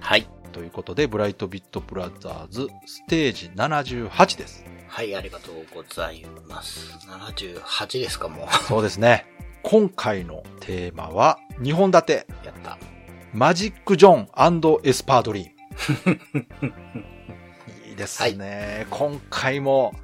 [0.00, 0.26] はい。
[0.52, 4.64] ということで、ブライトビットブラザーズステージ78です。
[4.88, 6.92] はい、ありがとうございます。
[7.08, 8.64] 78ですか、もう。
[8.64, 9.26] そうですね。
[9.62, 12.26] 今回のテーマは2本立て。
[12.44, 12.78] やった。
[13.32, 16.20] マジック・ジョンエスパードリーム。
[17.90, 18.86] いいですね。
[18.90, 19.94] 今回も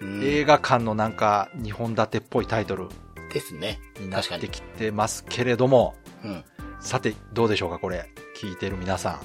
[0.00, 2.88] うん映画館のなんか2本立てっぽいタイトル
[3.32, 3.80] ですね。
[3.98, 4.24] になっ。
[4.24, 6.44] てきてますけれども、うん。
[6.80, 8.10] さてどうでしょうかこれ。
[8.36, 9.20] 聞いてる皆さ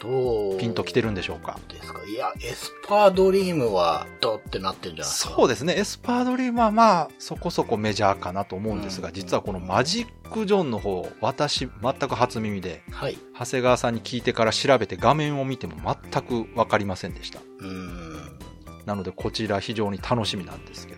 [0.00, 0.58] どうん。
[0.58, 1.58] ピンと来てるんでしょうか？
[1.68, 2.04] ですか？
[2.06, 5.34] いや、エスパードリームは、どうってなってんじゃないですか？
[5.34, 5.74] そうですね。
[5.76, 13.18] エスパードリームはまあそこそこメジャーかなと思うんですが、うん実はこのマジック・ジョンの方、私全く初耳で、はい。
[13.38, 15.76] 長谷川さんに聞いてから調べて画面を見ても
[16.12, 17.40] 全くわかりませんでした。
[17.40, 18.38] うーん。
[18.86, 20.97] なのでこちら非常に楽しみなんですけど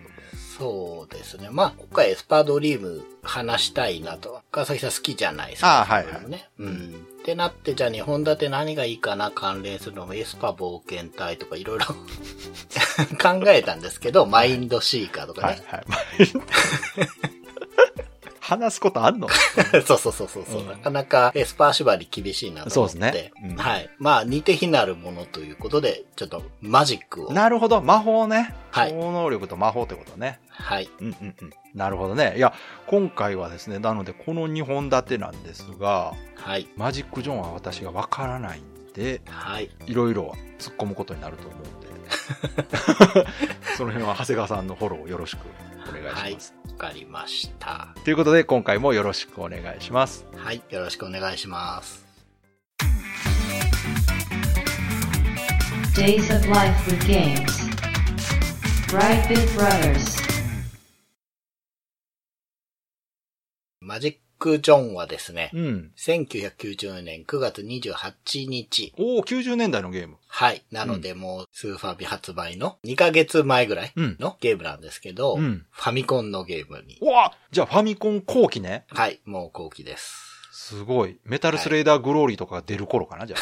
[0.61, 1.49] そうですね。
[1.49, 4.41] まあ、今回エスパードリーム話したいなと。
[4.51, 5.81] 川崎さん好きじゃないですか。
[5.81, 6.49] あはいはい。
[6.59, 7.07] うん。
[7.19, 11.85] ってなって、じゃあ2本立て何がいいかな関連するのもエスパ冒険隊とかいろいろ
[13.17, 15.63] 考えたんですけど、マインドシーカーとかね。
[15.65, 15.87] はいはい。
[18.51, 19.27] 話すことあんの？
[19.85, 20.61] そうそうそうそう。
[20.61, 22.97] うんなかなかエスパー縛り厳しいなと思って。
[22.97, 23.89] そうですねうんはい。
[23.97, 27.31] まあ、似て非なるものということで、ちょっとマジックを。
[27.33, 27.81] なるほど。
[27.81, 28.53] 魔法ね。
[28.71, 30.39] はい超能力と魔法ってことね。
[30.49, 30.89] はい。
[30.99, 31.51] うんうんうん。
[31.73, 32.33] なるほどね。
[32.37, 32.53] いや、
[32.87, 36.67] 今回はですね、なのでこの2本立てなんですが、はい。
[36.75, 39.69] マジック・ジョンは私がわからないんで、はい。
[39.87, 41.87] いろいろ突っ込むことになると思うんで、
[43.77, 45.39] その辺は長谷川さんのフォローをよろしく
[45.89, 46.53] お願いします。
[46.71, 47.89] わかりました。
[48.03, 50.25] ということで、今回もよろしくお願いします。
[50.35, 50.61] はい。
[50.69, 52.05] よろしくお願いします。
[55.95, 57.71] Days of Life with Games.
[58.87, 60.21] Brightbit Brothers.
[63.81, 65.91] マジック・ジョンはですね、うん。
[65.95, 68.91] 1990年9月28日。
[68.97, 70.17] おお90年代のゲーム。
[70.27, 70.63] はい。
[70.71, 76.97] なので、もう、スーファビ発売の2ヶ月前ぐらいうんのゲームなんですけど、うんファミコンのゲームに。
[77.01, 78.85] うわじゃあファミコン後期ね。
[78.87, 79.19] はい。
[79.25, 80.30] もう後期です。
[80.61, 81.17] すごい。
[81.25, 83.37] メタルスレイダーグローリーとかが出る頃かな、じゃ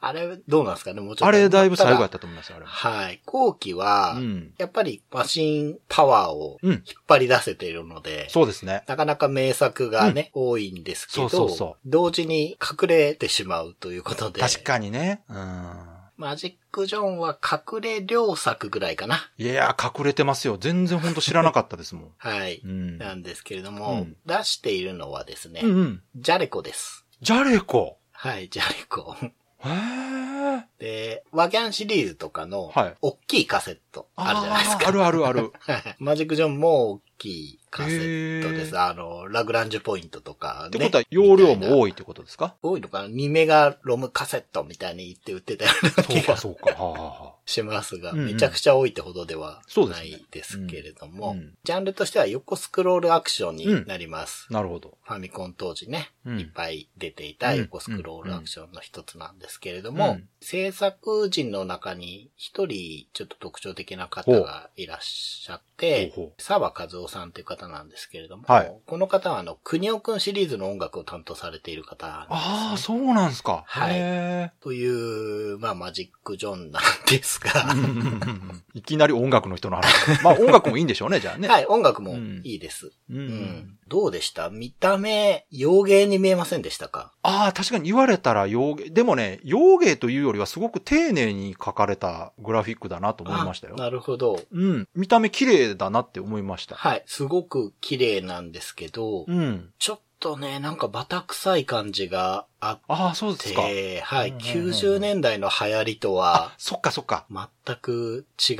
[0.00, 0.94] あ れ、どうなんですか？
[0.94, 1.28] ねもうちょあ。
[1.28, 1.36] っと。
[1.36, 2.74] あれだいぶ最後やったたと思いますよ、あれだも。
[2.76, 3.20] はい。
[3.26, 4.54] 後期は、うん。
[4.58, 8.82] やっぱりマシンパワーをうん引っ張り出せているので、そうですね。
[8.86, 15.22] なかなか名作がね、多いんですけど、そうそうそう同時に隠れてしまうということで、確かにね。
[15.28, 15.89] うん。
[16.20, 19.30] マジック・ジョンは隠れ良作ぐらいかな。
[19.38, 20.58] いやー、隠れてますよ。
[20.60, 22.10] 全然ほんと知らなかったですもん。
[22.18, 22.60] はい。
[22.62, 22.98] うん。
[22.98, 26.02] なんですけれども、うん出しているのはですね、うんうん。
[26.16, 27.06] ジャレコです。
[27.22, 27.96] ジャレコ？
[28.12, 29.16] はい、ジャレコ。
[29.60, 30.62] へー。
[30.78, 34.88] で、ワギャンシリーズとかのはい、大きいカセットあるじゃないですか。
[34.88, 35.52] あるあるある。
[35.60, 38.78] はいマジック・ジョンも大きいカセットでへす。
[38.78, 40.78] あの、ラグランジュポイントとか、ね。
[40.78, 41.72] ってことは、容量もい。
[41.72, 42.54] 多いってことですか？
[42.62, 46.70] 多いのかな ?2 メガロムカセットみたいに言って売ってたようなそう気がか、そうか。
[46.70, 48.26] はあ、はしますが、うんうん。
[48.26, 51.38] めちゃくちゃ多いってほどではないですけれども、うん。
[51.38, 51.54] うん。
[51.64, 54.46] ジャンルとしては横スクロールアクションになります。
[54.50, 54.96] なるほど。
[55.02, 56.40] ファミコン当時ね、うん。
[56.40, 57.58] いっぱい出ていたうん。
[57.58, 60.28] 横スクロールアクションの一つなんですけれども、うん。
[60.40, 68.72] 制作陣の中に一人ちょっと特徴的な方がいらっしゃって沢和夫さんという方なんですけれども、はい。
[68.86, 72.36] この方はあの、国尾くんシリーズの音楽を担当されている方なんです、ね。
[72.36, 73.64] ああ、そうなんすか。
[73.66, 73.94] はい。
[73.96, 79.86] へという、まあマジック・ジョンなんですが、ーいきなり音楽の人の話。
[80.22, 81.48] まあ音楽もいいんでしょうね、じゃあね。
[81.48, 82.14] はい、音楽も
[82.44, 82.92] いいです。
[83.10, 83.78] ううんん。
[83.88, 84.50] どうでした？
[84.50, 87.12] 見た目、洋芸に見えませんでしたか？
[87.22, 88.90] ああ、確かに言われたら洋芸。
[88.90, 93.82] でもね、洋芸というよりはすごく丁寧に描かれたグラフィックだなと思いましたよあ。
[93.82, 94.40] なるほど。
[94.52, 94.88] うん。
[94.94, 96.76] 見た目綺麗だなって思いました。
[96.76, 99.70] はい、すごく綺麗なんですけど、うん。
[99.78, 103.62] ちょっとね、なんかバタ臭い感じがあっああ、そうですか。
[103.62, 107.24] て、はい、うんうんうんうん90年代の流行りとはあ、そっかそっか。
[107.30, 108.54] 全く違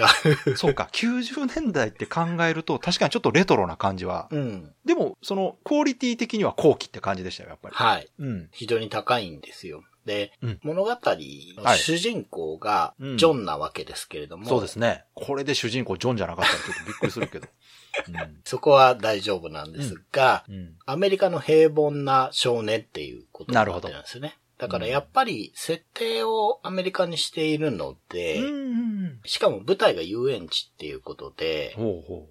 [0.50, 0.56] う。
[0.56, 0.88] そうか。
[0.92, 4.28] 90年代って考えると、確かにちょっとレトロな感じは。
[4.30, 4.72] うん。
[4.84, 7.74] でも、その、クオリティ的には後期って感じでしたよ、やっぱり。
[7.74, 8.08] はい。
[8.18, 8.48] うん。
[8.52, 9.84] 非常に高いんですよ。
[10.06, 15.04] で、うん物語の主人公がうんジョンなわけですけれども、そうですね。
[15.14, 17.46] これで主人公ジョンじゃなかったらちょっとびっくりするけど。
[18.44, 20.44] そこは大丈夫なんですが。
[20.87, 24.37] アメリカの平凡な少年っていうことになんですよね。
[24.60, 29.20] だからやっぱり設定をアメリカにしているので、うん。
[29.25, 31.75] しかも舞台が遊園地っていうことで、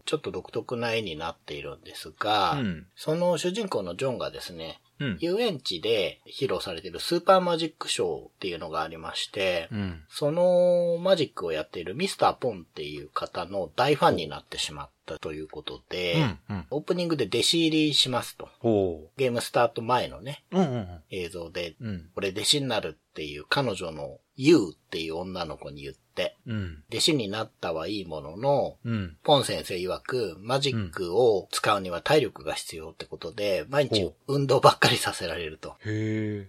[0.05, 2.59] ちょっと独特な絵になっているんですが。
[2.95, 5.17] その主人公のジョンがですね、うん。
[5.19, 10.03] 遊園地で披露されているスーパーマジックショーっていうのがありまして、うん。
[10.09, 16.13] そのマジックをやっているミスターポンっていう方の大ファンになってしまったということで、
[16.49, 16.55] うん。
[16.55, 16.65] うん。
[16.69, 18.49] オープニングで弟子入りしますと。
[18.59, 20.59] ほゲームスタート前のね、う。
[20.59, 21.87] うんうん映像で、うん。
[21.87, 22.09] うん。
[22.13, 26.83] これ弟子になるっていう彼女のユウっていう女の子に言って、うん。
[26.89, 29.17] 弟子になったはいいものの、うん。
[29.23, 35.75] ポン先生曰く、マジックを使うには体力が必要ってことで、毎日ほ運動ばっかりさせられると。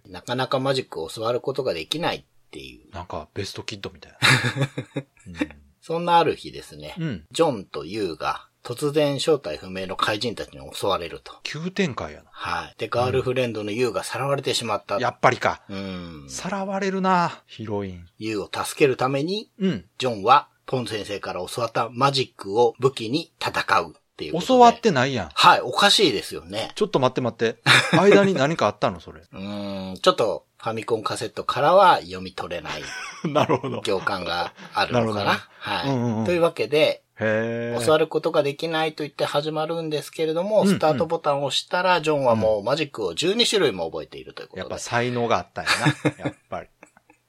[0.09, 2.95] なかなかマジックを教わることができないっていう。
[2.95, 4.13] なんか、ベストキッドみたい
[5.81, 7.07] そんなある日ですね、な。
[7.07, 7.27] うん。
[7.33, 11.33] ジョンとユウが突然正体不明の怪人たちに襲われると。
[11.43, 12.75] 急展開やはい。
[12.79, 14.97] で、ガールフレンドのユウがさらわれてしまった。
[14.97, 15.01] な。
[15.01, 15.63] やっぱりか。
[15.69, 16.27] うん。
[16.29, 18.07] さらわれるな、ヒロイン。
[18.19, 19.85] ユウを助けるために、うん。
[19.99, 24.49] ジョンはポン先生から教わったマジックを武器に戦うっていうことで。
[24.49, 25.29] 教わってないやん。
[25.33, 26.71] はい、おかしいですよね。
[26.75, 27.61] ちょっと待って待って。
[27.93, 29.23] 間に何かあったのそれ。
[29.33, 32.83] うーん、ちょっとファミコンカセットからは読み取れない
[33.25, 33.81] なるほど。
[33.81, 35.01] 行間があるのかな。
[35.01, 37.85] なるほどねはい、うんうんうんというわけで、へえ。
[37.85, 44.61] 教わることができないと言って始まるんですけれども、うんうんスタートボタンを押したら、ジョンはもうマジックを12種類も覚えているということで。
[44.61, 46.25] やっぱ才能があったんやな。
[46.25, 46.69] やっぱり。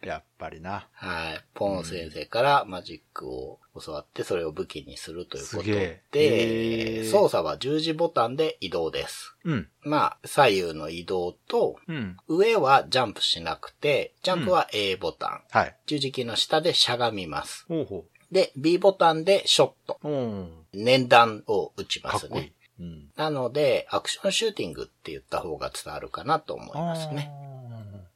[0.04, 0.88] やっぱりな。
[0.94, 1.46] はい。
[1.54, 9.36] ポン先生からマジックを教わって、それを武器にするということで、操作は十字ボタンで移動です。
[9.44, 9.70] うん。
[9.84, 12.18] まあ、左右の移動と、うん。
[12.28, 15.42] 上はジャンプしなくて、ジャンプは A ボタン。
[15.52, 15.76] はい。
[15.86, 17.66] 十字キーの下でしゃがみます。
[17.68, 20.00] ほうほで、B ボタンでショット。
[20.04, 20.10] う。
[20.10, 20.52] うん。
[20.74, 22.54] 年段を打ちますかっこいいね。。
[22.80, 23.12] うん。
[23.16, 27.32] なので、アクションシューティングって言った方が伝わるかなと思いますね。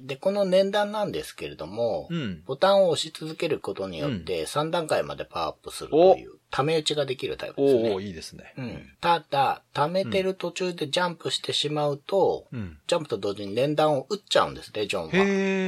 [0.06, 2.44] で、この年段なんですけれども、うん。
[2.46, 7.90] ボタンを押し続けることによって3段階までパワーアップするという、ため打ちができるタイプですね。
[7.92, 8.54] おおいいですね。
[8.58, 8.90] うん。
[9.02, 12.78] ただ、溜めてる途中でジャンプしてしまうと、うん。
[12.88, 15.10] ジャンプと同時に連弾を打っちゃうんですね、ジョンは。
[15.12, 15.20] へ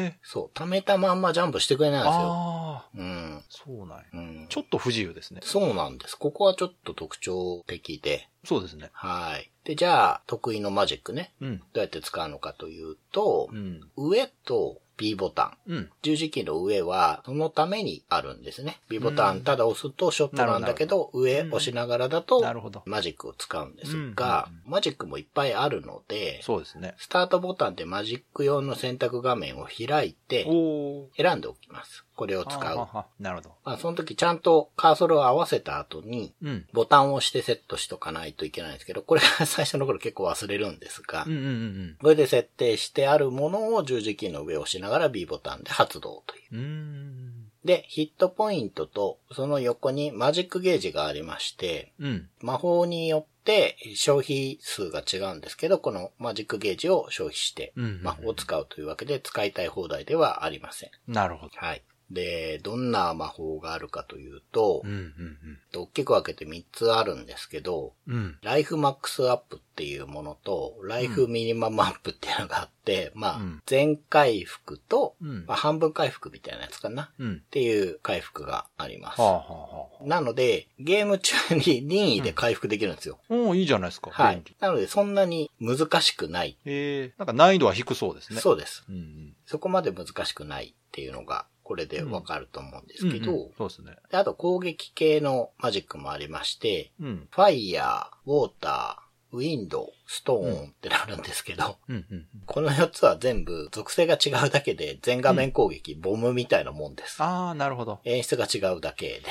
[0.05, 0.19] え。
[0.23, 0.51] そう。
[0.53, 2.19] 溜めたまんまジャンプしてくれないんですよ。
[2.21, 2.89] ああ。
[2.95, 3.43] うん。
[3.49, 4.03] そうなんや。
[4.13, 4.45] うん。
[4.49, 5.41] ちょっと不自由ですね。
[5.43, 6.15] そうなんです。
[6.15, 8.29] ここはちょっと特徴的で。
[8.45, 8.89] そうですね。
[8.93, 9.51] はい。
[9.67, 11.33] で、じゃあ、得意のマジックね。
[11.41, 11.57] うん。
[11.57, 13.81] どうやって使うのかというとう、ん。
[13.97, 15.73] 上と B ボタン。
[15.73, 15.89] うん。
[16.03, 18.79] 十字キーの上は、そのためにあるんですね。
[18.87, 22.39] B ボタンただ押すとショットなんだけど、上押しながらだと。
[22.85, 26.95] マジックを使うんですが、マジックもいっぱいあるので、そうですね。
[26.97, 30.45] スタートボタンでマジック用の選択画面を開いて。
[31.17, 32.05] 選んでおきます。
[32.17, 32.77] これを使う。
[32.77, 33.49] はははなるほど。
[33.63, 36.65] まあ、その時ちゃんとカーソルを合わせた後に、うん。
[36.73, 46.57] ボタンを押してセットしとかないといけないんですけど、これが最初の頃結構忘れるんですが、うんうんうんこれで設定してあるものを十字キーの上を押しながら B ボタンで発動という。
[46.57, 47.67] う。
[47.67, 52.29] で、ヒットポイントとその横にマジックゲージがありまして、うん。
[52.41, 60.91] 魔法によって消費数が違うんですけど、このマジックゲージを消費してうん魔法を使うというわけで使いたい放題ではありません。
[61.07, 61.53] なるほど。
[61.55, 61.83] はい。
[62.09, 65.37] で、どんな魔法があるかというとうん、うん
[65.75, 68.15] 大きく分けて3つあるんですけど、うん。
[68.15, 68.37] うん。
[68.41, 77.11] ライフマックスアップっていうものと、ライフミニマムアップっていうのがあって、まあうん、全回復と、うんまあ、半分回復みたいなやつかな。
[77.19, 77.33] うん。
[77.45, 79.21] っていう回復があります。
[79.21, 80.05] はあはあはあ。
[80.05, 83.19] なので、ゲーム中に任意で回復できるんですよ。
[83.29, 84.09] おおいいじゃないですか。
[84.11, 84.43] はい。
[84.59, 86.57] なので、そんなに難しくない。
[86.65, 88.39] ええなんか難易度は低そうですね。。
[88.39, 88.85] そううです。
[88.89, 89.35] うんうん。
[89.45, 93.97] そこまで難しくないっていうのが、これでわかると思うんですけど、うんうんそうですね。
[94.09, 97.27] であと攻撃系のマジックもありまして、うん。
[97.29, 102.25] ファイヤー、ウォーター、ウィンドウ、ストーンってなるんですけど、うんうん。
[102.45, 107.21] この4つは全部属性が違うだけで全画面攻撃、ボムみたいなもんです。
[107.21, 107.99] ああ、なるほど。
[108.05, 109.23] 演出が違うだけで、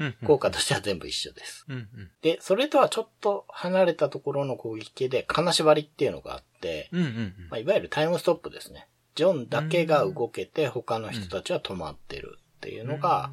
[0.00, 0.26] うんうん。
[0.26, 1.66] 効果としては全部一緒です。
[1.68, 2.10] うんうん。
[2.20, 7.34] で、それとはちょっと離れたところの攻撃系で、金縛りっていうのがあって、うんうんうん。
[7.48, 8.88] まあ、いわゆるタイムストップですね。
[9.20, 13.30] ジョンだけが動けて、他の人たちは止まってるっていうのが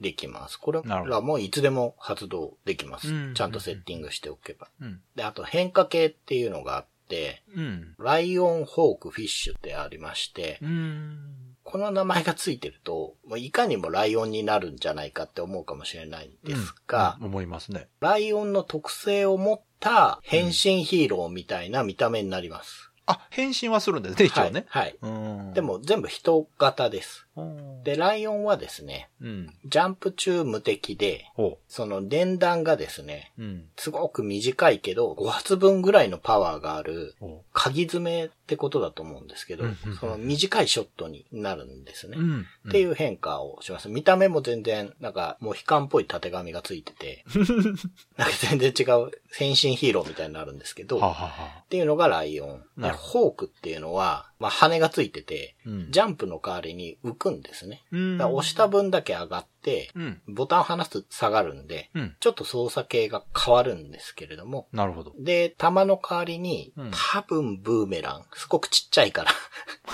[0.00, 0.56] できます。
[0.56, 3.34] これらもいつでも発動できますうん。
[3.34, 4.66] ちゃんとセッティングしておけば。
[4.80, 5.00] うん。
[5.14, 7.94] で、あと変化系っていうのがあって、うん。
[8.00, 11.18] ライオン、ホーク、フィッシュってありまして、うん。
[11.62, 17.86] この名前がついてると、もういかにもライオンになるんじゃないかって思うかもしれないんですが、うん思いますね。
[18.00, 22.90] ライオンの特性を持った変身ヒーローみたいな見た目になります。
[23.06, 24.66] あ、変身はするんですね、一応ね。
[24.68, 24.96] はい。
[25.00, 25.54] うん。
[25.54, 27.25] で、も全部人型です。
[27.36, 29.54] うん、で、ライオンはですね、うん。
[29.66, 33.42] ジャンプ中無敵で、ほその電弾がですね、う。
[33.42, 33.64] うん。
[33.76, 42.20] すごく短いけど、5発分ぐらいのパワーがある、ほ鍵詰めってことだと思うんですけどうんうんうん、その短いショットになるんですねう。
[42.20, 42.24] う。
[42.24, 42.46] ん。
[42.68, 43.88] っていうう変化をします。
[43.88, 47.24] 見た目も全然、なんか、もう悲観っぽい縦紙がついてて、
[48.16, 51.66] なんか全然違う変身ヒーローみたいになるんですけど、はっ。
[51.68, 52.64] ていうのがライオン。
[52.78, 55.90] で、ホークっていうのは、まあ、羽がついてて、うん。
[55.90, 57.84] ジャンプの代わりに浮くんですね。
[57.92, 60.20] 押した分だけ上がって、うん。
[60.28, 62.16] ボタンを離すと下がるんで、うん。
[62.20, 65.14] ちょっと操作系が変わるんですけれども、なるほど。
[65.18, 69.32] で、弾の代わりにうん、多分ブーメラン、すごくちっちゃいから、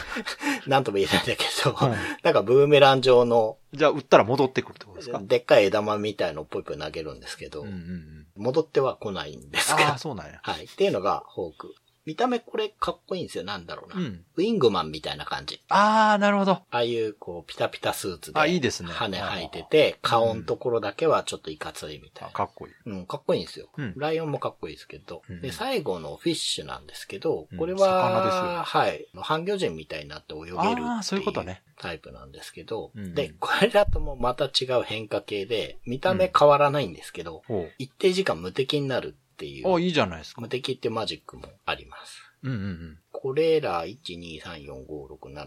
[0.67, 5.21] なんとも言えないんだけど、うんなんかブーメラン状の、じゃあ、撃ったら戻ってくるってことですか？
[5.23, 8.27] でっかい枝豆みたいのをポイポイ投げるんですけど、うんうんうん。
[8.37, 10.41] 戻っては来ないんですけどああ、、そうなんや。
[10.43, 10.65] はい。
[10.65, 11.75] っていうのがホーク。
[12.05, 13.45] 見た目これかっこいいんですよ。
[13.45, 14.01] なんだろうな。
[14.01, 14.25] うん。
[14.37, 15.61] ウィングマンみたいな感じ。
[15.69, 16.53] ああ、なるほど。
[16.53, 18.41] ああいう、こう、ピタピタスーツで。
[18.41, 22.29] あいいですね羽生えてて、顔のところだけはちょっといかついみたいな。
[22.29, 22.73] あかっこいい。
[22.87, 23.69] うん、かっこいいんですよ。
[23.77, 25.23] うんライオンもかっこいいですけど。
[25.29, 31.63] うんで、最後のフィッシュなんですけどうん、これ魚は、はい、半魚人みたいになって泳げるっていああ、そういうことね。
[31.79, 40.49] タイプなんですけど、うんで、これだともまた違う変化系で、見た目変わらないんですけど、ほ一定時間無敵になるっていうう。、あいいじゃないですか無。
[40.49, 42.23] 敵ってマジックもあります。
[42.45, 45.47] うんうんこれら、1、2、3、4、5、6、7、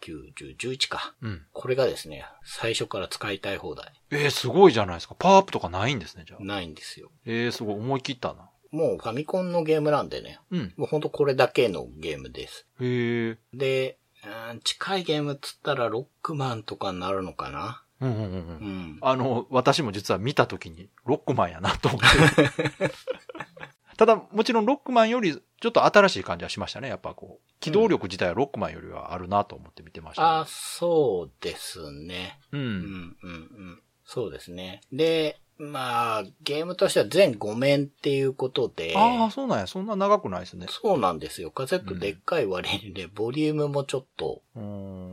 [0.00, 1.14] 9、10、11か。
[1.20, 1.30] うん。
[1.30, 1.42] うん。
[1.52, 3.92] これがですね、最初から使いたい放題。
[4.10, 5.14] えー、すごいじゃないですか。
[5.18, 6.42] パワーアップとかないんですね、じゃあ。
[6.42, 7.10] ないんですよ。
[7.26, 8.48] えー、すごい思い切ったな。
[8.70, 10.72] もうファミコンのゲームなんでね、うん。
[10.78, 12.66] もうほんとこれだけのゲームです。
[12.80, 13.38] へえ。
[13.52, 18.28] で、うん近いゲームっつったらロックマンとかになるのかなうんうんうんう。
[18.28, 18.98] うんん。
[19.00, 22.00] あの、私も実は見たときに、ロックマンやなと思っ
[22.34, 22.90] て。
[23.96, 26.88] ただ、もちろんロックマンより、ちょっと新しい感じはしましたね。
[26.88, 30.28] やっぱこう、機動力自体はロックマンよりはあるなと思って見てました、ね。
[30.28, 32.40] あ、そうですね。
[32.52, 32.56] う。
[32.56, 33.82] うんん、うん、うん。
[34.06, 34.80] そうですね。
[34.90, 39.66] で、まあ、ゲームとしては全5面っていうことで、ああ、そうなんや。
[39.66, 40.66] そんな長くないですね。
[40.70, 41.50] そうなんですよ。
[41.50, 44.40] カセットでっかい割にね、ボリュームもちょっと。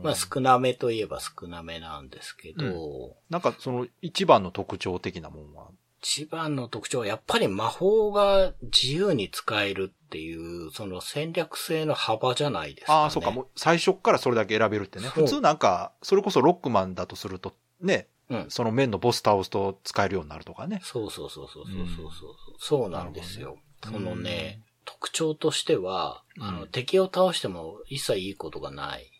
[0.02, 5.66] まあ少なめといえば少なめなんですけど、なんかその一番の特徴的なもんは？
[6.00, 12.98] 一番の特徴はやっぱり魔法が自由に使えるっていう、その戦略性の幅じゃないですか、ね。
[13.00, 13.32] ああ、そうか。
[13.32, 15.08] もう最初からそれだけ選べるってね。
[15.08, 18.50] 普通なんか、それこそロックマンだとすると、ね、うん。
[18.50, 20.80] その面のボス倒すと使えるようになるとかね。
[20.82, 22.12] そうそうそうそうそうそうそう、うん
[22.58, 23.54] そうなんですよ。
[23.54, 29.10] ねそのね、特徴としては、あの、うん敵を倒しても一切いいことがない。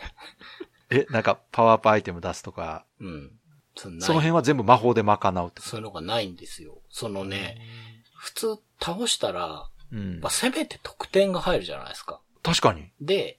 [0.90, 3.32] え、なんかパワーアップアイテム出すとか、うん。
[3.74, 6.78] その辺は全部魔法で賄うってこそういうのがないんですよ。
[6.90, 7.58] そのとね、、
[8.16, 10.30] 普通倒したら、うんまあ、。
[10.30, 12.20] せめて得点が入るじゃないですか。
[12.42, 12.90] 確かに。
[13.00, 13.38] で、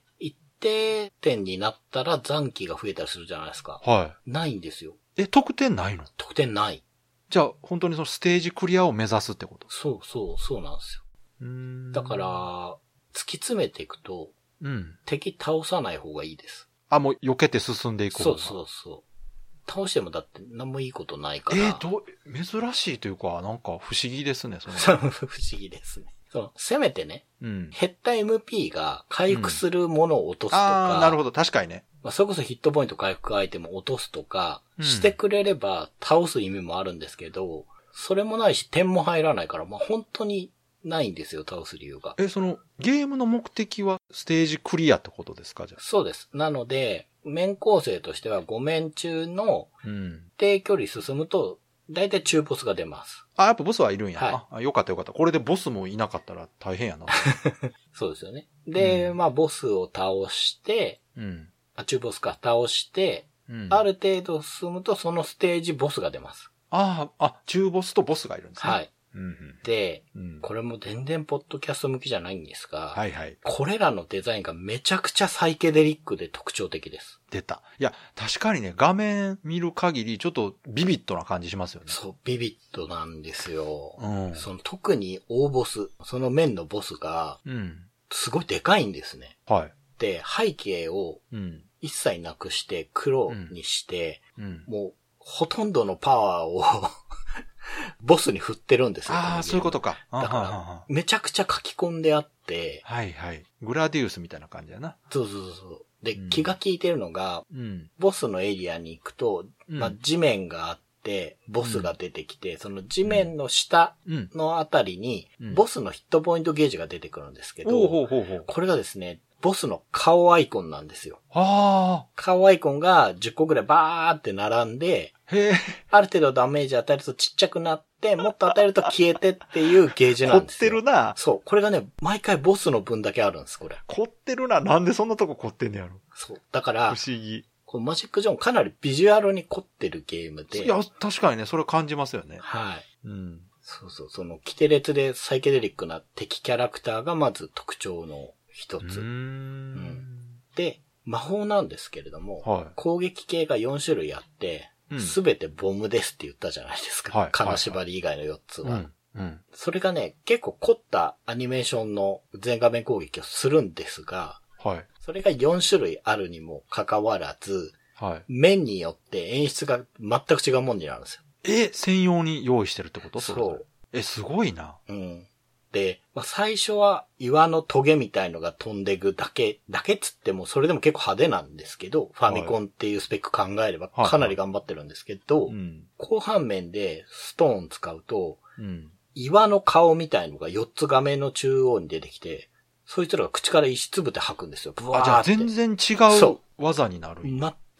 [0.60, 3.80] 定点になったら残機が増えたりするじゃないですか。
[3.84, 4.92] はないんですよ。
[5.16, 5.22] い。
[5.22, 6.04] え、得点ないの？
[6.16, 6.84] 得点ない。
[7.30, 9.66] じゃあ、本当にそのステージクリアを目指すってこと？
[9.70, 11.02] そうそう、そうなんですよ。
[11.40, 12.76] うーんだか、ら、
[13.14, 14.30] 突き詰めていくと、
[14.62, 14.98] うん。
[15.06, 16.68] 敵倒さない方がいいです。
[16.88, 19.70] あ、もう避けて進んでいくそうそうそう。
[19.70, 21.62] 倒してもだって何もいいことないから。
[21.68, 22.04] えーどう、
[22.44, 24.76] 珍しいというか、なんか不思議ですね、その。
[25.10, 26.12] 不思議ですね。
[26.32, 27.70] そう、せめてね、うん。
[27.70, 31.84] 減った MP が回復するものを落とすとか、ああ、なるほど、確かにね。
[32.02, 40.50] まあ、それこそヒットポイント回復アイテムを落とすとか、うんしてくれれば倒す意味もあるんですけど、それもないし点も入らないから、まあ、本当に
[40.84, 42.14] ないんですよ、倒す理由が。
[42.18, 45.82] え、その、ゲームの目的はステージクリアってことですかじゃあ？
[45.82, 46.30] そうです。
[46.32, 50.22] なので、面構成としては5面中のうん。
[50.38, 51.58] 低距離進むと、
[51.90, 53.26] だいたい中ボスが出ます。
[53.36, 54.20] あ、やっぱボスはいるんや。
[54.20, 55.12] はいああ、よかったよかった。
[55.12, 57.06] これでボスもいなかったら大変やな。
[57.92, 58.48] そうですよね。
[58.66, 61.48] で、うんまあ、ボスを倒して、うん。
[61.74, 63.68] あ、中ボスか倒して、うん。
[63.70, 66.50] ある程度進むとそのステージボスが出ます。
[66.70, 68.72] ああ、あ、中ボスとボスがいるんですね。。
[68.72, 68.88] はいい。
[69.12, 70.22] うんで、うん。
[70.22, 70.40] うん。
[70.40, 73.36] これも全然ポッドキャスト向きじゃないんですが、はいはい。
[73.42, 77.19] これらのデザインがめちゃくちゃサイケデリックで特徴的です。
[77.30, 77.62] 出た。
[77.78, 81.86] いや、確かにね、画面見る限り、ちょっとビビッドな感じしますよね。
[81.88, 83.96] そう、ビビッドなんですよ。
[84.00, 84.34] うん。
[84.34, 87.86] その特に大ボス、その面のボスがうん。
[88.12, 89.38] すごいでかいんですね。
[89.46, 89.72] はい。
[89.98, 91.62] で、背景をうん。
[91.82, 94.64] 一切なくして黒にして、うん。
[94.66, 96.62] もうほとんどのパワーを
[98.00, 99.14] ボスに振ってるんですよ。
[99.14, 99.96] ああ、そういうことか。
[100.10, 100.22] か。
[100.22, 103.44] だからめちゃくちゃ書き込んであって、はいはい。
[103.62, 104.96] グラディウスみたいな感じやな。
[105.10, 105.86] そうそうそう。
[106.02, 107.90] で、うん気が利いてるのが、うん。
[107.98, 114.30] ボスのエリアに行くと、うんまあ、地面があっって、ボスが出てきて、その地面の下うん。
[114.34, 118.44] のあたりにうん、ボスのヒットポイントゲージが出てくるんですけど、ほうほうほう。
[118.46, 121.20] これがですね、ボスの顔アイコンなんですよ。
[121.32, 125.19] あ顔アイコンが10個ぐらいバーって並んで、あ。
[125.32, 125.52] へえ。
[125.90, 130.70] ある程度ダメージ与えるとちっちゃくなって、もっと与えると消えてっていうゲージ凝っなんですよ。
[130.70, 131.14] てるな。
[131.16, 131.42] そう。
[131.44, 133.78] これがね、毎回ボスの分だけあるんです、これ。
[133.86, 134.60] 凝ってるな。
[134.60, 136.00] なんでそんなとこ凝ってんねやろ。
[136.14, 136.40] そう。
[136.52, 137.44] だか不ら思、議。
[137.64, 140.64] このマジック・ジョーンかなりビジュアルに凝ってるゲームで。
[140.64, 142.38] いや、確かにね、それ感じますよね。
[142.40, 143.08] はい。
[143.08, 143.40] うん。
[143.62, 144.10] そうそう。
[144.10, 149.00] その、キテレツでサイケデリックな敵キャラクターがまず特徴の一うーつ。
[149.00, 150.40] ん。
[150.56, 154.62] で、魔法なんですけれども、はい攻撃系が4種類あってう、ん
[154.98, 157.18] すべ、てボムですって言ったじゃないですか。
[157.18, 158.70] はい金縛り以外の4つは。
[158.70, 158.92] うん。
[159.14, 159.40] うん。
[159.52, 164.86] それがね、結構凝ったアニメーションの全画面攻撃をするんですが、はい。
[165.00, 168.24] それが4種類あるにもかかわらず、はい。
[168.28, 171.22] 面によって演出が全く違うもんになるんですよ。
[171.44, 173.66] え、専用に用意してるってことそう。
[173.92, 174.76] え、すごいな。
[174.88, 175.26] うん。
[175.72, 185.84] で、まあ、最初は岩のトゲみたいのが飛んでくだけ、だけっつってもそれでも結構派手なんですけど、ファミコンっていうスペック考えればはいかなり頑張ってるんですけど、うん。
[185.96, 188.90] 後半面でストーン使うと、うん。
[189.14, 192.48] 岩の顔みたいのが4つ画面の中央に出てきて、
[192.84, 194.74] そいつらが口から石つぶて吐くんですよ。
[194.74, 195.36] ブワあ、じゃあーって。
[195.36, 197.22] 全然違そう技になる。
[197.22, 197.38] 全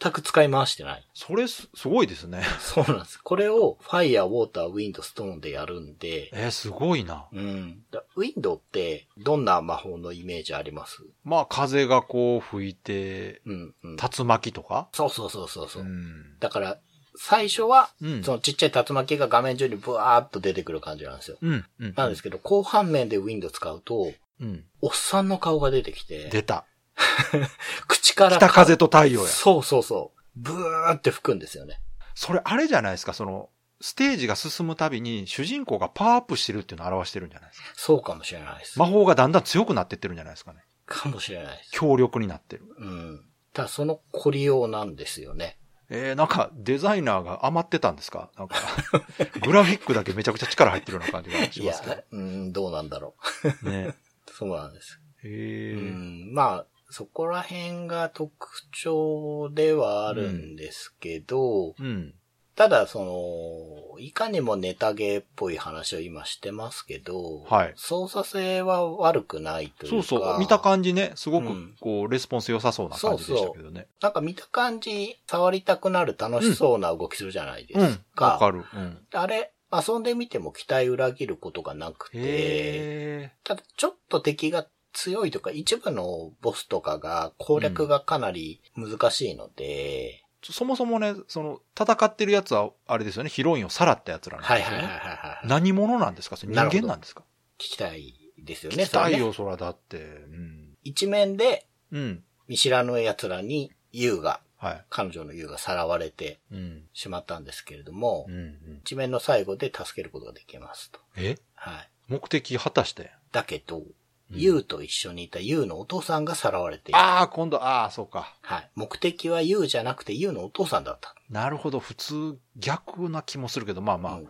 [0.09, 1.07] く使い回してない。
[1.13, 2.41] それす、すごいですね。
[2.59, 3.19] そうなんです。
[3.21, 7.27] これをファイヤー、ウォーター、ウィンド、ストーンでやるんで、えーすごいな。
[7.31, 7.83] うん。
[7.91, 11.03] だウィンドってどんな魔法のイメージあります？
[11.23, 13.95] まあ、風がこう吹いて、うん、うん。
[13.97, 14.87] 竜巻とか？
[14.93, 15.83] そうそうそうそうそう。
[15.83, 16.39] ん。
[16.39, 16.79] だから、
[17.17, 21.37] 最初は、うんそのちっちゃい竜巻が画面中にブワーっと出てくる感じなんですよ。
[21.41, 21.65] うん。
[21.79, 21.93] うん。
[21.95, 24.65] なんですけど、後半面でウィンド使うと、うん。
[24.81, 26.65] おっさんの顔が出てきて、出た。
[27.87, 29.27] 口から北風と太陽や。
[29.27, 30.19] そうそうそう。
[30.35, 31.81] ブーって吹くんですよね。
[32.15, 37.67] それあれじゃないですか、その、ステージが進むたびに主人公がパワーアップしてるっていうのを表してるんじゃないですか。
[37.75, 38.77] そうかもしれないです。
[38.77, 40.59] 魔法がだんだん強くなってってるんじゃないですかね。
[40.85, 41.71] かもしれないです。
[41.71, 42.63] 強力になってる。
[42.77, 43.25] うん。
[43.53, 45.57] ただその凝りようなんですよね。
[45.89, 48.29] えー、なんかデザイナーが余ってたんですか？
[48.37, 48.55] なんか、
[49.43, 53.15] グラフィックだけめちゃくちゃ力入ってるような感じがしいやますけど。、うん、どうなんだろ
[53.63, 53.87] ね。
[53.87, 53.95] う。
[54.31, 55.01] そうなんです。
[55.23, 55.73] へうえ。
[55.81, 62.13] ん、まあ、そこら辺が特徴ではあるんですけど、うん。
[62.53, 70.07] ただ、その、いかにもネタゲーっぽい話を今してますけど、はい操作性は悪くないというか。
[70.07, 70.39] そうそう。
[70.39, 73.87] 見た感じね、すごくうんこう、レスポンス良さそうな感じでしたけどね。
[74.01, 77.99] なんか見た感じ、触りたくなる楽しそうな動きするじゃないでうんす。
[78.15, 78.25] か。
[78.25, 78.65] わかる。
[78.73, 78.99] うん。
[79.13, 83.31] あれ、遊んでみても期待裏切ることがなくて。
[83.45, 94.83] ただちょっと敵が強いとか、一部のボスとかが攻略がかなり難しいので、そもそもね、その、戦ってるやつは、あれですよね、ヒロインをさらったやつらなんはいですよね。
[94.85, 95.47] はいはいはいはい。
[95.47, 96.35] 何者なんですか？
[96.35, 97.23] 人間なんですか？
[97.59, 99.97] 聞きたいですよね、聞きたいよ、そらだって。
[99.97, 100.77] うん。
[100.83, 102.23] 一面でうん。
[102.47, 104.85] 見知らぬ奴らに優が、はい。
[104.89, 106.83] 彼女の優がさらわれてうん。
[106.93, 108.33] しまったんですけれども、うん。
[108.33, 108.81] うん。
[108.83, 110.99] 一面の最後で助けることができますと。
[111.17, 111.37] え？
[111.53, 111.89] はい。
[112.07, 113.11] 目的果たして？
[113.31, 113.83] だけど、
[114.33, 116.99] 優と一緒にいた優のお父さんがさらわれている。
[116.99, 118.33] ああ、今度、ああ、そうか。
[118.41, 118.69] はい。
[118.75, 121.15] 目的は優じゃなくて優のお父さんだった。
[121.29, 124.27] なるほど、普通、逆な気もするけど、まあまあ、うんうん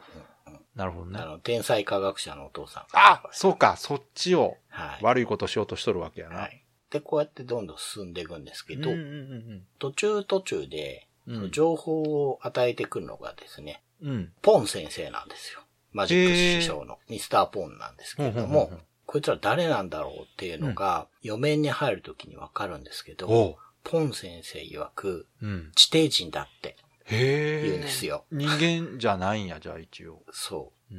[0.75, 1.25] なるほどねあ。
[1.25, 2.83] の、天才科学者のお父さん。
[2.93, 5.03] あそうか、そっちをはい。
[5.03, 6.37] 悪いことしようとしとるわけやな。
[6.37, 6.63] はい。
[6.89, 11.51] で、こうやってどんどん進んでいくんですけど、うんうん途中途中で、うんうん。
[11.51, 14.31] 情報を与えてくるのがですね、うん。
[14.41, 15.61] ポン先生なんですよ。
[15.91, 18.81] マジック師匠のミスターポンなんですけれども、うんうんうんうん
[19.11, 23.57] こいつら誰なんだろうっていうのが、余面に入るときにわかるんですけど。
[23.83, 25.71] ポン先生曰く、うん。
[25.75, 27.61] 地底人だってへえ。
[27.63, 28.23] 言うんですよ。
[28.31, 30.21] 人間じゃないんや、じゃあ一応。
[30.31, 30.95] そう。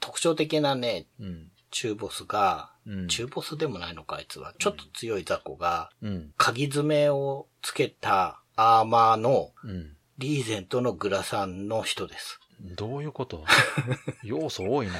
[0.00, 1.52] 特徴的なね、うん。
[1.70, 3.06] 中ボスが、うん。
[3.06, 6.32] 中ボスでもないのかあいつは、ちょっと強い雑魚が、うん。
[6.36, 9.96] 鍵爪をつけたアーマーのうん。
[10.18, 12.40] リーゼントのグラサンの人です。
[12.60, 13.44] どういうこと？
[14.24, 14.94] 要素多いな。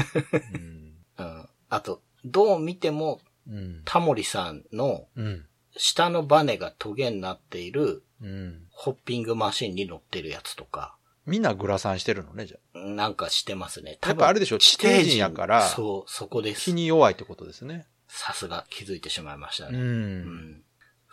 [0.54, 0.94] うん。
[1.18, 1.48] うん。
[1.68, 3.82] あと、どう見てもうん。
[3.84, 5.46] タモリさんのうん。
[5.76, 8.62] 下のバネがトゲになっているうん。
[8.70, 13.98] ホッピングマシンに乗ってるやつとか、みんなグラサンしてるのね、じゃなんかしてますね。
[14.02, 16.54] やっぱあれでしょ地底人やからそう、そこであ。
[16.54, 16.72] す火。
[16.72, 17.86] に弱いってことですね。
[18.08, 19.72] さすが気づいてしまいましたう。
[19.72, 19.78] ね。
[19.78, 20.62] うんん。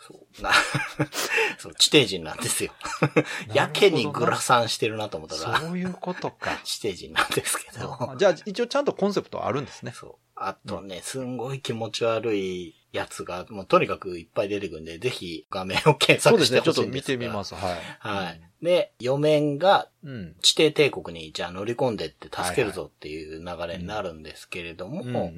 [0.00, 0.42] そう。
[0.42, 0.50] な、
[1.58, 2.72] そう、地底人なんですよ。
[3.52, 6.60] やけにグラサンしてるなと思ったら、そういうことか。
[6.64, 8.14] 地底人なんですけど。
[8.16, 9.92] じゃあ一応ちゃんとコンセプトあるんですね。
[9.92, 10.23] そう。
[10.36, 16.62] あとね、すんごい気持ち悪いやつが、もうとにかくいっぱい出てくるんで、ぜひ画面を検索してそうですね。
[16.62, 17.54] ちょっと見ほしいんですがてみます。
[17.54, 17.80] はい。
[17.98, 18.40] はい。
[18.62, 20.34] で、4面がうん。
[20.40, 25.32] 地底帝国にじゃあ乗り込んでって助けるぞっていう流れになるんですけれども。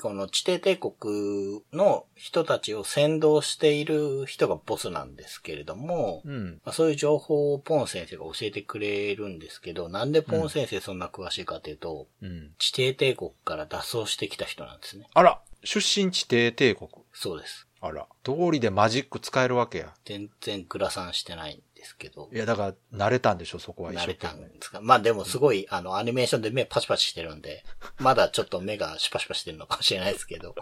[0.00, 6.60] この地底帝国の人たちを先導している人がボスなんですけれども、うん。
[6.64, 12.50] まあ、そういう情報をポン先生が教えてくれるんですけど、なんでポン先生そんな詳しいかというと、うん。
[12.58, 15.06] 地底帝国から脱走してきた人なんですね。
[15.14, 16.90] あら、出身地底帝国。
[17.12, 17.68] そうです。
[17.80, 19.92] あら、通りでマジック使えるわけや。
[20.04, 24.32] 全然グラサンしてないんですけどい、や、だから、慣れたんでしょ、そこは一慣れた。
[24.32, 24.80] んですか？
[24.80, 27.64] まあでもすごい、あの、アニメーションで目パチパチしてるんで、
[27.98, 30.54] まだちょっと目がシュパシュパしてるのかもしれないですけど。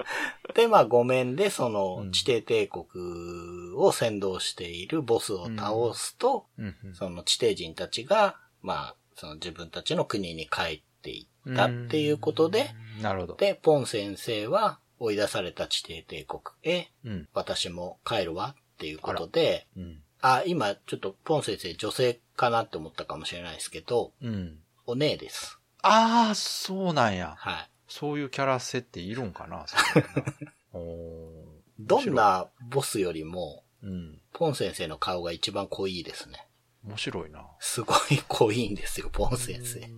[0.54, 6.94] で、まあ、ご面で、そのう、ん地底帝国を先導しているボスを倒すと、うんうん。
[6.94, 13.36] その地底人たちが、まあ、その自分たちの国に帰っていったっていうことで、うん、なるほど。
[13.36, 17.28] で、ポン先生は追い出された地底帝国へ、うん。
[17.34, 20.01] 私も帰るわっていうことで、うん。
[20.22, 24.58] あ今ちょっとポン先生女性かなって思ったかもしれないですけど、うん。
[24.86, 25.58] お姉です。
[25.82, 27.34] ああ、そうなんや。
[27.36, 27.70] はい。
[27.88, 29.66] そういうキャラ設定いるんかな、
[31.78, 34.20] どんなボスよりも、うん。
[34.32, 36.46] ポン先生の顔が一番濃いですね。
[36.84, 37.44] 面白いな。
[37.58, 39.90] すごい濃いんですよ、ポン先生。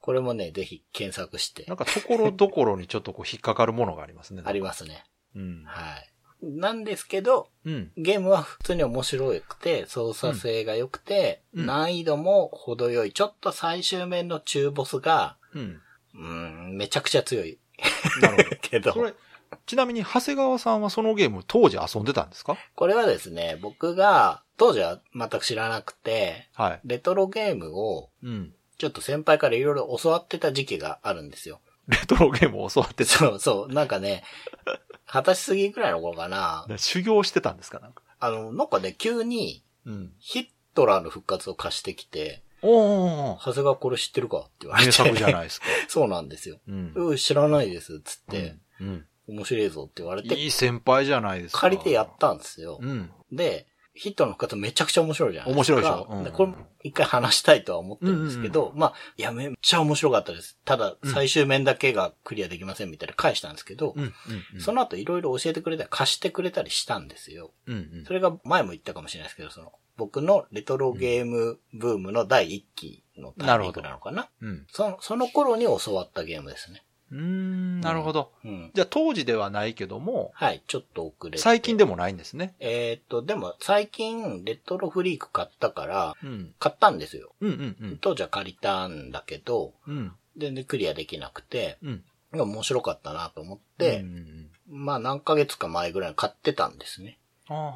[0.00, 1.76] これもね、ぜひ検索してなん。
[1.76, 4.42] か、ところどころにちょっとこう引っかかるものがありますね。
[4.44, 5.04] ありますね。
[5.34, 5.64] うん。
[5.64, 6.12] はい。
[6.42, 7.92] なんですけど、うん。
[7.96, 13.12] ゲームは普通に面白くて、操作性が良くて、うん難易度も程よい。
[13.12, 15.80] ちょっと最終面の中ボスが、うん。
[16.14, 17.58] うーん、めちゃくちゃ強い。
[18.20, 18.56] なるほど。
[18.62, 19.14] けど、それ、
[19.64, 22.56] ちなみに、長谷川さんはそのゲーム当時遊んでたんですか？
[22.74, 26.80] これはですね、僕が当時は全く知らなくて、はい。
[26.84, 28.52] レトロゲームをうん。
[28.78, 31.60] ちょっと先輩からいろいろ教わってた時期があるんですよ。
[31.88, 33.10] レトロゲームを教わってた。
[33.10, 34.22] そうそう、なんかね、
[35.06, 36.66] 二十歳過ぎくらいの頃かな。
[36.76, 37.78] 修行してたんですか？
[37.80, 38.02] なんか。
[38.18, 40.12] あの、なんかね、急にうん。
[40.18, 43.38] ヒットラーの復活を貸してきて、おー。
[43.38, 44.86] 長谷川これ知ってるかって言われて。
[44.88, 45.66] 名作じゃないですか。
[45.88, 46.58] そうなんですよ。
[46.66, 46.92] うん。
[46.94, 49.06] うん、知らないです、つって、うん。
[49.28, 51.60] 面白いぞって言われて、いい先輩じゃないですか。
[51.60, 52.78] 借りてやったんですよ。
[52.80, 53.10] うん。
[53.30, 55.74] で、ヒットの復活めちゃくちゃ面白いじゃないですか。
[55.74, 56.06] 面白いでしょ？
[56.10, 60.56] うんでこれ一回話したいとは思ってるんですけど、まあ、いや、めっちゃ面白かったです。
[60.64, 64.02] ただ、うん最終面だけがクリアできませんみたいな返したんですけど、うん。
[64.02, 64.12] うん。
[64.54, 67.52] うんその後いろいろ教えてくれたり貸してくれたりしたんですよ。
[67.66, 67.74] うん。
[67.74, 74.66] うんそれが前も言ったかもしれないですけど、その、僕のレトロゲームブームの第一期のタイミングなのかなうん。
[74.70, 76.82] その、その頃に教わったゲームですね。
[77.12, 77.80] うーん。
[77.80, 78.32] なるほど。
[78.44, 78.70] うん。
[78.74, 81.38] じゃあ当時ではないけども、はい、ちょっと遅れて。
[81.38, 82.54] 最近でもないんですね。
[82.60, 86.54] えーっと、でも最近レトロフリーク買ったから、うん。
[86.58, 87.32] 買ったんですよ。
[87.40, 87.98] うんうんうん。
[87.98, 90.12] 当時は借りたんだけど、うん。
[90.36, 92.04] 全然クリアできなくて、うん。
[92.32, 97.18] 面白かったなと思っうて、んうんまあ何ヶ月か前ぐらいに買ってたんですね。
[97.46, 97.74] はあは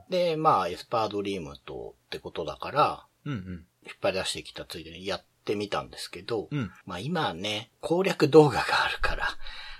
[0.00, 0.04] あ。
[0.10, 3.66] で、まあエスパードリームとってことだから、うんうん。
[3.86, 6.70] 引っ張り出してきたついでにやってみたんですけど、うん。
[6.86, 9.28] まあ今はね、攻略動画があるから、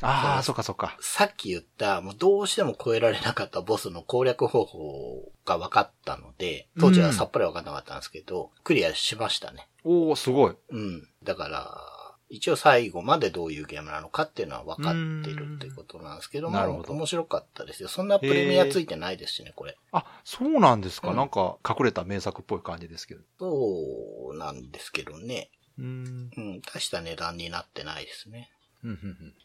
[0.06, 0.98] ああ、そっかそっか。
[1.00, 9.66] さっき言った、もうどうしても超えられなかったボスの攻略方法が分かったので、当時はさっぱり分かんなかったんですけど、クリアしましたね。
[9.82, 10.56] おおすごい。
[10.70, 11.08] うん。
[11.22, 11.93] だから、
[12.34, 17.88] 一応最後までどういうゲームなのかっていうのは分かってるっていうことなんですけども、なるほど面白かったですよ。
[17.88, 19.76] そんなプレミアついてないですしね、これ。
[19.92, 21.08] あ、そうなんですか？
[21.10, 23.20] うんなんか隠れた名作っぽい感じですけど。
[23.38, 25.50] そうなんですけどね。
[25.78, 26.30] うーん。
[26.36, 28.50] うん、大した値段になってないですね。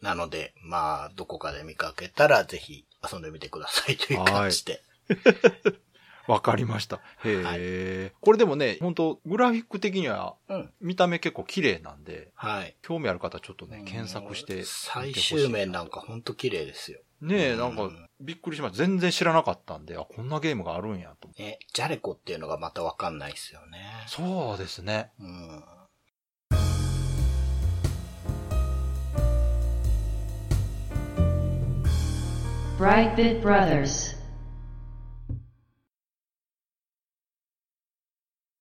[0.02, 4.82] なので、まあ、どこかで見かけたらぜひ遊んでみてくださいという感じで。
[6.30, 6.98] わかりました。
[6.98, 10.70] へえ、これでもね、本当グラフィック的にはうん。
[10.80, 12.76] 見た目結構綺麗なんで、はい。
[12.84, 17.00] 興味ある方ちょっとね、検索して見て最終面なんかほんと綺麗ですよ。
[17.22, 18.78] ねえ、なんかうん、びっくりしました。
[18.78, 21.30] 全然知らなかったんで、あ、こんなゲームがあるんやと。
[21.40, 23.80] ね、ジャレコっていうのがまたわかんないですよね。
[24.06, 25.10] そうですね。
[25.20, 25.64] うん。
[32.78, 34.19] Brightbit Brothers.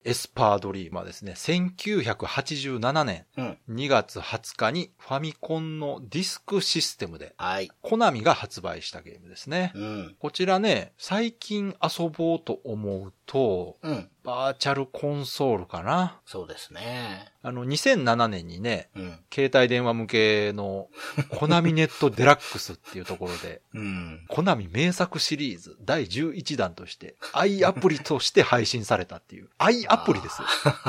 [0.09, 1.33] エスパードリームですね。
[1.33, 3.59] 1987年うん。
[3.69, 7.71] 2月20日にファミコンのディスクシステムで、はい。
[7.83, 9.71] コナミが発売したゲームですね。
[9.75, 10.17] うん。
[10.19, 14.09] こちらね、最近遊ぼうと思うと、うん。
[14.29, 16.21] バーチャルコンソールかな？
[16.27, 17.33] そうですね。
[17.43, 19.19] あの、2007年にね、うん。
[19.33, 20.89] 携帯電話向けの
[21.31, 24.27] コナミネットデラックスっていうところで、うん。
[24.29, 29.49] コナミ名作シリーズ第11弾として、i アプリとして配信されたっていう。
[29.57, 30.43] i アプリです。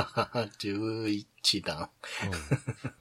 [0.60, 1.78] 11一段。
[1.80, 1.90] うん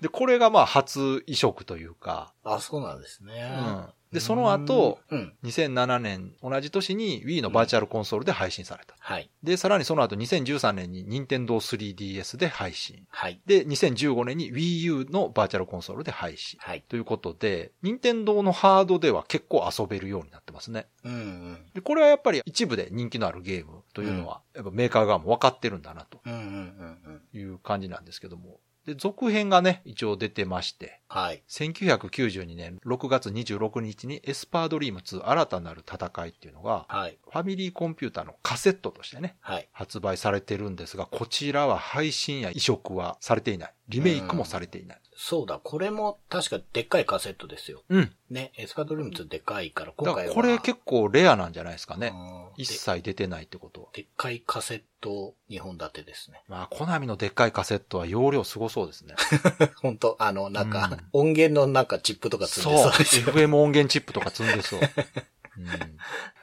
[0.01, 3.57] で、これがまあ初移植というか、あ、そうなんですね。
[3.59, 5.35] うんで、その後、うん。
[5.45, 8.95] 2007年、同じ年に Wii のバーチャルコンソールで配信された。
[8.99, 9.31] はい。
[9.43, 13.07] で、さらにその後2013年に Nintendo 3DS で配信。
[13.11, 13.41] はい。
[13.45, 16.59] で、2015年に Wii U のバーチャルコンソールで配信。
[16.63, 16.83] はい。
[16.89, 20.87] ということで、任天堂のハードでは結構遊べるようになってますね。
[21.05, 21.59] うんうん。
[21.75, 27.39] で、これはやっぱり一部で人気のあるゲームというのは、やっぱメーカー側も分かってるんだなとうんうんうんうん。
[27.39, 28.59] いう感じなんですけども。
[28.87, 31.43] で、続編がね、一応出てまして、はい。
[31.49, 37.19] 1992年6月26日にエスパードリーム2新たなる戦いっていうのが、はい。
[37.23, 39.69] ファミリーコンピューターのカセットとしてね、はい。
[39.73, 43.75] 発売されてるんですが、こちらは配信や移植はされていない。
[43.89, 45.01] リメイクもされていない。
[45.17, 47.83] そうだ、これも確かでっかいカセットですよ。
[47.89, 48.13] うん。
[48.31, 50.35] ね、エスパードリーム2でかいから、だから今回は。
[50.35, 52.13] これ結構レアなんじゃないですかね。
[52.15, 53.89] うん一で切出てないってことは。
[53.93, 56.43] でっかいカセット2本立てですね。
[56.49, 59.15] まあ、コナミのでっかいカセットは容量すごそうですね。
[59.81, 60.17] 本当？
[60.19, 62.73] あの、なんか、うん音源のなんかチップとか積ん。
[62.73, 63.27] でそうですよ。
[63.27, 64.81] FM 音源チップとか積んでそう。
[64.81, 65.67] うん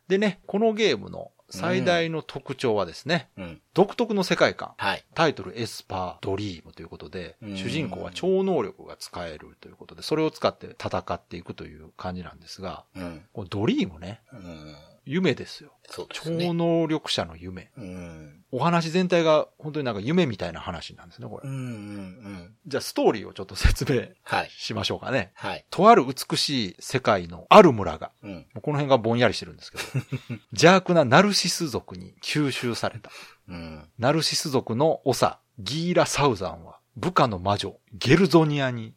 [0.07, 3.61] でね、このゲームの最大の特徴はですね、うん。
[3.73, 4.73] 独特の世界観。
[4.77, 5.03] はい。
[5.13, 13.21] タイトルエスパードリームということで、うん主人公は超能力が使えるということで、それを使って戦っていくという感じなんですが、うん。
[13.33, 14.75] このドリームね、うん。
[15.05, 15.71] 夢ですよ。
[15.87, 16.53] 超そうですね。
[16.53, 17.71] 能力者の夢。
[17.77, 18.43] うん。
[18.51, 21.47] お話全体が本当になんか夢みたいな話なんですね、これ。
[21.47, 21.55] うん。
[21.55, 21.61] うん。
[21.61, 22.55] うん。
[22.65, 24.49] じゃあストーリーをちょっと説明はい。
[24.49, 25.31] しましょうかね。
[25.35, 25.65] はい。
[25.69, 28.45] とある美しい世界のある村が、うん。
[28.61, 29.83] この辺がぼんやりしてるんですけど、
[30.51, 33.11] 邪悪なナルシス族に吸収された。
[33.47, 33.89] うん。
[33.99, 38.93] ナルシス族の長、ギーラ・サウザンは、部下の魔女、ゲルゾニアに、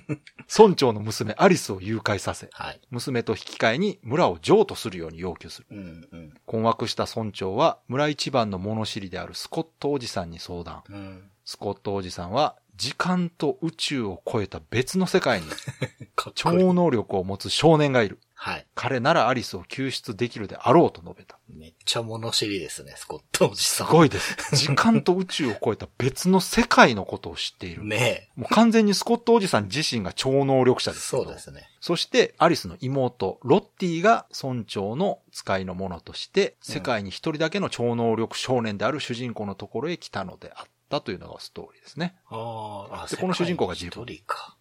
[0.56, 2.80] 村長の娘アリスを誘拐させ、はい。
[2.90, 5.66] 娘と引き換えに村を譲渡するように要求する。
[5.70, 6.08] うん。
[6.10, 6.34] うん。
[6.46, 10.82] 困惑した村長は、村一番の物知りであるスコットおじさんに相談。
[10.88, 11.30] うん。
[11.44, 15.46] スコットおじさんは、時間と宇宙を超えた別の世界に。
[16.34, 18.18] 超能力を持つ少年がいる。
[18.40, 18.66] はい。
[18.76, 21.40] 彼ならアリスを救出できるであろうと述べた。
[21.52, 23.88] めっちゃ物知りですね、スコットおじすさん。
[23.88, 24.36] ごいです。
[24.54, 27.84] 時間と宇宙を超えた別の世界のことを知っている。
[27.84, 30.94] ねもう完全にスコットおじさん自身が超能力者え。
[30.94, 31.08] です。
[31.08, 31.68] そうですね。
[31.80, 40.70] そして、アリスの妹、ロッティが村長の使いの者として、世界に一人だけの超能力少年である主人公のところへ来たのであった
[41.00, 42.16] というのがストーリーですね。
[42.30, 44.06] ああ、でこの主人公が自分。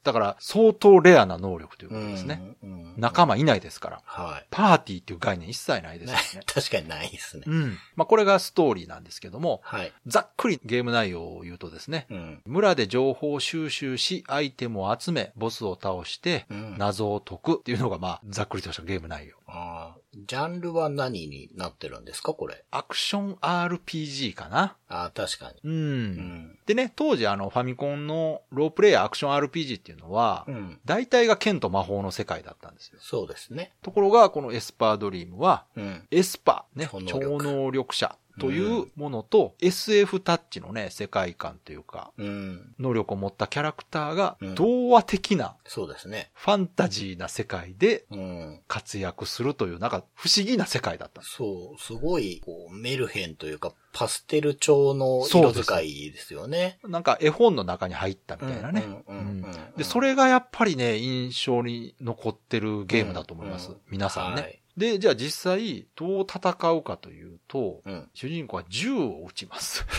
[0.03, 2.55] だから、相当レアな能力ということですね。
[2.63, 2.69] うん。
[2.71, 4.01] うん仲間いないですから。
[4.05, 5.99] はパーティーっていう概念一切ないい。
[5.99, 6.41] ですなよね。
[6.51, 7.43] 確かにないですね。
[7.45, 7.77] うん。
[7.95, 9.93] まあ、これがストーリーなんですけども、はい。
[10.07, 12.41] ざっくりゲーム内容を言うとですね、うん。
[12.45, 16.77] 村で情報を収集し、アイテムを集め、ボスを倒してう、ん。
[16.77, 19.37] 謎を解くっていうのが、まあ、ざっくりとしたゲーム内容。
[19.47, 22.63] ああ、ジャンルは何になってるんですかこれ？
[22.71, 24.75] アクション RPG かな？
[24.89, 25.59] ああ、確かに。
[25.63, 25.73] うん。
[25.73, 26.59] うん。
[26.65, 30.79] でね、当時あの、ファミコンのロープレイヤーアクション RPG っていうのは、うん。
[30.85, 32.97] 大体が剣と魔法の世界だったんですよ。
[33.01, 33.73] そうですね。
[33.81, 36.07] ところが、このエスパードリームは、うん。
[36.09, 42.75] エスパー、ね、超能力者というものと、SF タッチのね、世界観というか、うん。
[42.79, 46.31] 能力を持ったキャラクターがうん童話的なそうですね。
[46.33, 48.61] ファンタジーな世界でうん。
[48.67, 51.21] 活躍するという、なんか不思議な世界だった。
[51.21, 56.77] そう、すごい、こう、メルヘンというか、パステル調の色使いですよね。
[56.83, 58.83] なんか絵本の中に入ったみたいなね。
[58.85, 63.69] うんうんうんうんで、それがやっぱりね、印象に残ってるゲームだと思います。
[63.69, 68.07] うんうん皆さんね、はいで、じゃあ実際どう戦うかというと、うん。
[68.13, 69.83] 主人公は銃を撃ちます。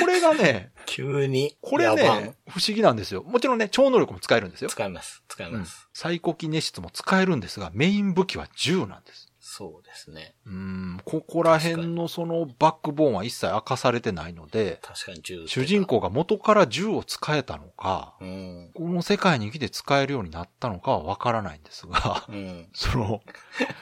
[0.00, 3.22] これがね、急に、これね、不思議なんですよ。
[3.22, 4.68] もちろんね、超能力も使えるんですよ。
[4.68, 5.22] 使います。
[5.28, 5.88] 使いうんます。
[5.94, 9.31] サイコキネシスも使えるんですが、メイン武器は銃なんです。
[9.54, 10.34] そうですね。
[10.46, 15.84] うん、ここら辺のそのバックボーンは一切明かされてないので、確かに銃主人。
[15.84, 18.70] 公が元から銃を使えたのか、うん。
[18.72, 22.68] この世界に来て使えるようになったのかはわからないんですが、うん。
[22.72, 23.20] その、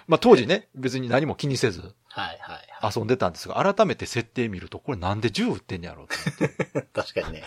[0.08, 6.82] まあ、当時ね、別に何も気にせずはいはいは遊んでたんですが、改めて設定見ると、これなんで銃撃ってんねやろうと。
[7.00, 7.44] 確かにね。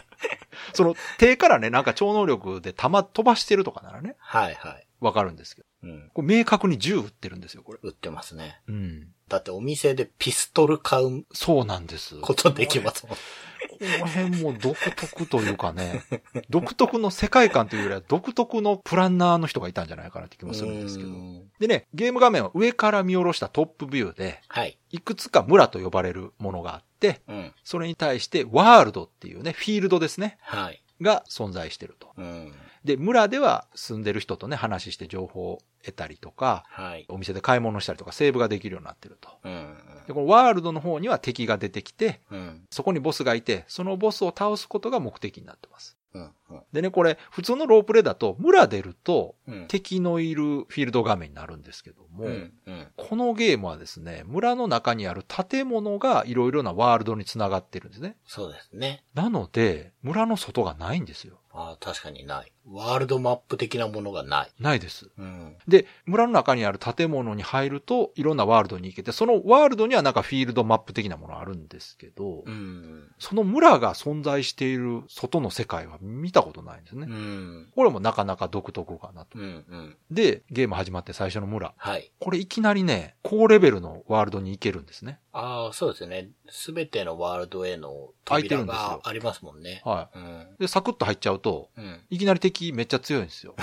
[0.73, 4.87] その手からね、なんか超能力で弾飛ばしてるとかならね、はいはい。
[5.01, 6.09] わかるんですけど、うん。
[6.13, 7.79] これ明確に銃撃ってるんですよ、これ。
[7.83, 8.61] 売ってますね。
[8.67, 9.07] うん。
[9.29, 12.19] だってお店でピストル買うそうなんです。
[12.21, 13.15] ことできますもん。
[13.15, 16.03] この辺も独特というかね、
[16.49, 21.11] 独特の世界観というよりは独特のプランナーの人がいたんじゃないかなって気もするんですけどう。
[21.13, 24.77] んでね、ゲーム画面は上から見下ろしたトップビューで、はい。
[24.91, 27.53] いくつか村と呼ばれるものがあって、うん。
[27.63, 30.83] それに対してワールドっていうね、フィールドですね、はい。
[31.01, 32.13] が存在してると。
[32.17, 32.53] うん。
[32.83, 37.05] で、村では住んでる人とね、話して情報を得たりとか、はい。
[37.09, 39.29] お店で買い物したりとか、セーブができるようになってると。
[39.43, 39.77] うん。
[40.07, 42.65] で、このワールドの方には敵が出てきて、うん。
[42.69, 45.97] そこにボスがいて、そのボスを倒すことが目的になってます。
[46.13, 46.31] うん。
[46.51, 46.61] うん。
[46.71, 49.67] でね、これ、普通のロープレイだと、村出ると、うん。
[49.67, 52.53] 敵のいるフィールド画面になるんですけども、うん。
[52.65, 52.87] うん。
[52.95, 58.17] このゲームはですね、村の中にある建物がいろいろなワールドにつながってるんですね。
[58.25, 59.03] そうですね。
[59.15, 61.39] なので、村の外がないんですよ。
[61.51, 62.51] ああ、確かにない。
[62.69, 64.51] ワールドマップ的なものがない。
[64.59, 65.09] ないです。
[65.17, 65.55] うん。
[65.67, 73.11] で、村の中にある建物に入ると、いろんなワールドに行けて、そのワールドにはなんかフィールドマップ的なものあるんですけど、うん。
[73.19, 77.07] その村が存在している外の世界は見たことないんですね。
[77.09, 77.71] うん。
[77.75, 79.37] これもなかなか独特かなと。
[79.37, 79.45] うん。
[79.45, 79.97] うん。
[80.11, 81.73] で、ゲーム始まって最初の村。
[81.77, 82.11] はい。
[82.19, 85.19] これいきなりね、高レベルのワールドに行けるんですね。
[85.33, 86.29] ああ、そうですね。
[86.49, 89.81] すべてのワールドへの扉がありますもんね。
[89.83, 90.47] はうん。
[90.57, 90.61] い。
[90.61, 92.01] で、サクッと入っちゃうと、うん。
[92.09, 93.55] いきなり敵めっちゃ強いんですよ。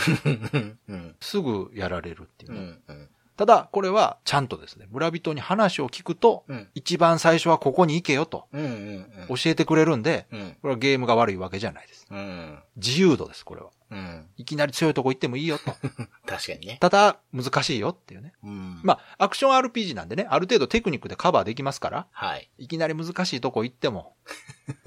[0.89, 1.17] うん。
[1.21, 2.83] すぐやられるっていうね、うん。
[2.89, 3.09] うん。
[3.41, 6.69] ただ、これはちゃんとですね、村人に話を聞くと、うん。
[6.75, 8.63] 一番最初はここに行けよとうん。
[8.63, 9.07] うん。
[9.29, 10.57] 教えてくれるんで、うん。
[10.61, 12.07] これはゲームが悪いわけじゃないです。
[12.11, 12.59] うん。
[12.77, 13.71] 自由度です、これは。
[13.93, 14.27] うん。
[14.37, 15.73] いきなり強いとこ行ってもいいよと。
[16.29, 16.77] 確かにね。
[16.83, 18.35] ただ、難しいよっていうね。
[18.45, 18.81] うん。
[18.85, 22.51] まあ、アクション RPG なんでね、ある程度テクニックでカバーできますから、はい。
[22.59, 24.17] いきなり難しいとこ行っても、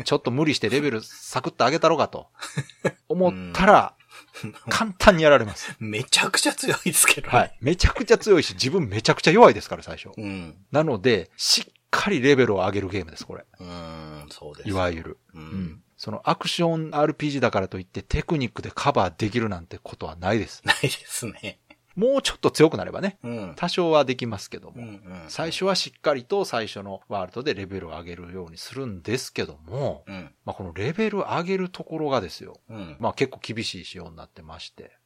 [0.03, 2.27] ちょっと無理してレベルサクッと上げたろうかと、
[3.09, 3.95] 思ったら、
[4.69, 5.75] 簡単にやられます。
[5.79, 7.37] めちゃくちゃ強いですけどね。
[7.37, 7.45] は。
[7.45, 7.57] い。
[7.61, 10.09] めちゃくちゃ強いし、自分めちゃくちゃ弱いですから、最初。
[10.17, 10.55] うん。
[10.71, 13.45] なので、しっかりレベルを上げるゲームです、これ。
[13.59, 14.69] うん、そうです。
[14.69, 15.17] いわゆる。
[15.33, 15.39] う。
[15.39, 15.83] うんん。
[16.03, 20.61] そのアクション RPG だからといってテクニックでカバーできるなんてことはないです。
[20.65, 21.59] ないですね。
[21.95, 23.53] もうちょっと強くなればね、うん。
[23.55, 24.83] 多少はできますけどうん。
[25.05, 25.25] うも、ん。
[25.27, 30.35] 最初はしっかりと最初のワールドでレベルを上げるようにするんですけども、うん。
[30.45, 32.97] まあこのレベル上げるところがですよ、うん。
[32.99, 34.97] まあ結構厳しい仕様になってまして、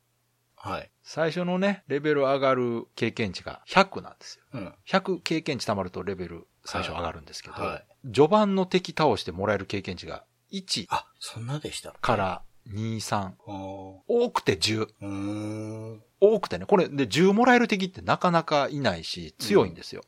[0.55, 0.89] はい。
[1.03, 4.43] 最初のね、レベル上がる経験値が100なんですよ。
[4.53, 4.73] うん。
[4.87, 8.11] 100経験値貯まるとレベル最初上がるんですけど、はい。
[8.11, 12.41] 序盤の敵倒してもらえる経験値が1あ、そんなでしたから
[12.73, 14.85] 2、3、お多くて10。
[14.85, 16.03] ーうーん。
[16.19, 20.03] 多くてね、これで10もらえる敵ってなかなかいないし、強いんですよ。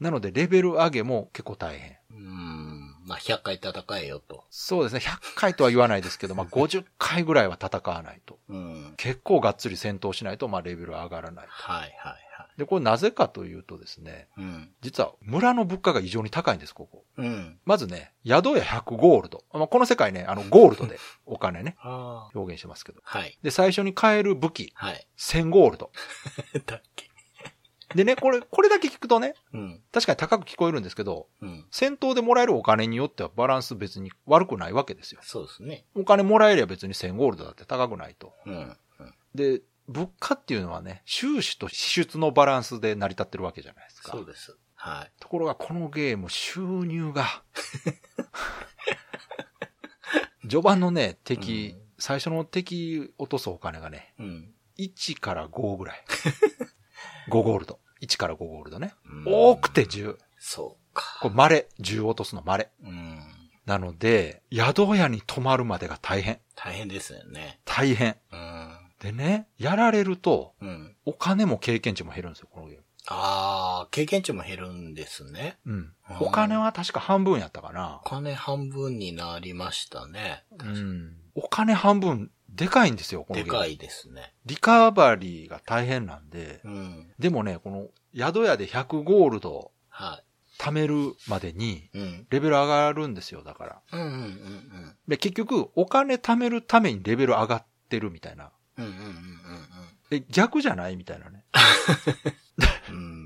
[0.00, 1.96] なのでレベル上げも結構大変。
[3.04, 4.44] まあ、100回戦えよと。
[4.50, 8.38] そうですね、100回とは言わないですけど、まあ50回ぐらいは戦わないと。
[8.48, 8.94] うん。
[8.96, 11.46] 結構がっつり戦闘しないと、まあレベル上がらない。
[11.48, 12.58] はいはいはい。
[12.58, 14.70] で、これなぜかというとですね、うん。
[14.80, 17.04] 実は村の物価が異常に高いんです、ここ。
[17.16, 17.58] うん。
[17.64, 19.44] まずね、宿屋100ゴールド。
[19.52, 22.38] まあ、この世界ね、あの、ゴールドでお金ね、ああ。
[22.38, 23.00] 表現してますけど。
[23.04, 23.38] はい。
[23.42, 25.06] で、最初に買える武器、はい。
[25.18, 25.90] 1000ゴールド。
[26.66, 27.11] だっけ。
[27.94, 29.80] でね、これ、これだけ聞くとね、うん。
[29.92, 31.66] 確かに高く聞こえるんですけど、うん。
[31.70, 35.20] 戦闘でもらえるお金によってはバランス別に悪くないわけですよ。
[35.22, 35.84] そうですね。
[35.94, 38.32] お金もらえりゃ別に1000ゴールドだって高くないと。
[38.46, 38.54] うん。
[38.54, 44.12] うんで、物価っていうのはね、収支と支出のバランスで成り立ってるわけじゃないですか。
[44.12, 44.56] そうです。
[44.74, 45.12] はい。
[45.20, 47.42] ところがこのゲーム収入が、
[50.42, 54.52] 序盤のね、敵、うん最初の敵落とすお金がね、うん。
[54.76, 56.04] 1から5ぐらい。
[57.30, 57.78] 5ゴールド。
[58.02, 58.94] 1から5ゴールドね。
[59.06, 60.16] うん多くて10。
[60.38, 61.18] そうか。
[61.22, 61.66] これ稀。
[61.80, 62.68] 10落とすの稀。
[62.82, 63.20] うん。
[63.64, 66.40] なので、宿屋に泊まるまでが大変。
[66.56, 67.60] 大変ですよね。
[67.64, 68.16] 大変。
[68.32, 68.76] うん。
[68.98, 70.96] でね、やられると、うん。
[71.04, 72.84] お金も経験値も減るんですよ、このゲーム。
[73.08, 75.58] ああ、経験値も減るんですね。
[75.66, 78.08] うんお金は確か半分やったかなお。
[78.08, 80.44] 金半分になりましたね。
[80.58, 81.16] うん。
[81.34, 83.42] お金半分、でかいんですよ、この。
[83.42, 84.34] でかいですね。
[84.46, 87.10] リカバリーが大変なんで、うん。
[87.18, 90.22] でもね、この宿屋で100ゴールドは
[90.58, 91.98] 貯めるまでに、い。
[91.98, 92.26] うん。
[92.30, 93.80] レベル上がるんですよ、だから。
[93.92, 98.50] うんうんうんで、結局、お金貯めるためにレベル上がってるみたいな。
[98.78, 98.84] うん。
[98.84, 99.12] うんうんうん
[100.10, 100.96] え、逆じゃない？
[100.96, 101.44] みたいなね。
[102.90, 103.02] うんうん。
[103.02, 103.21] うん。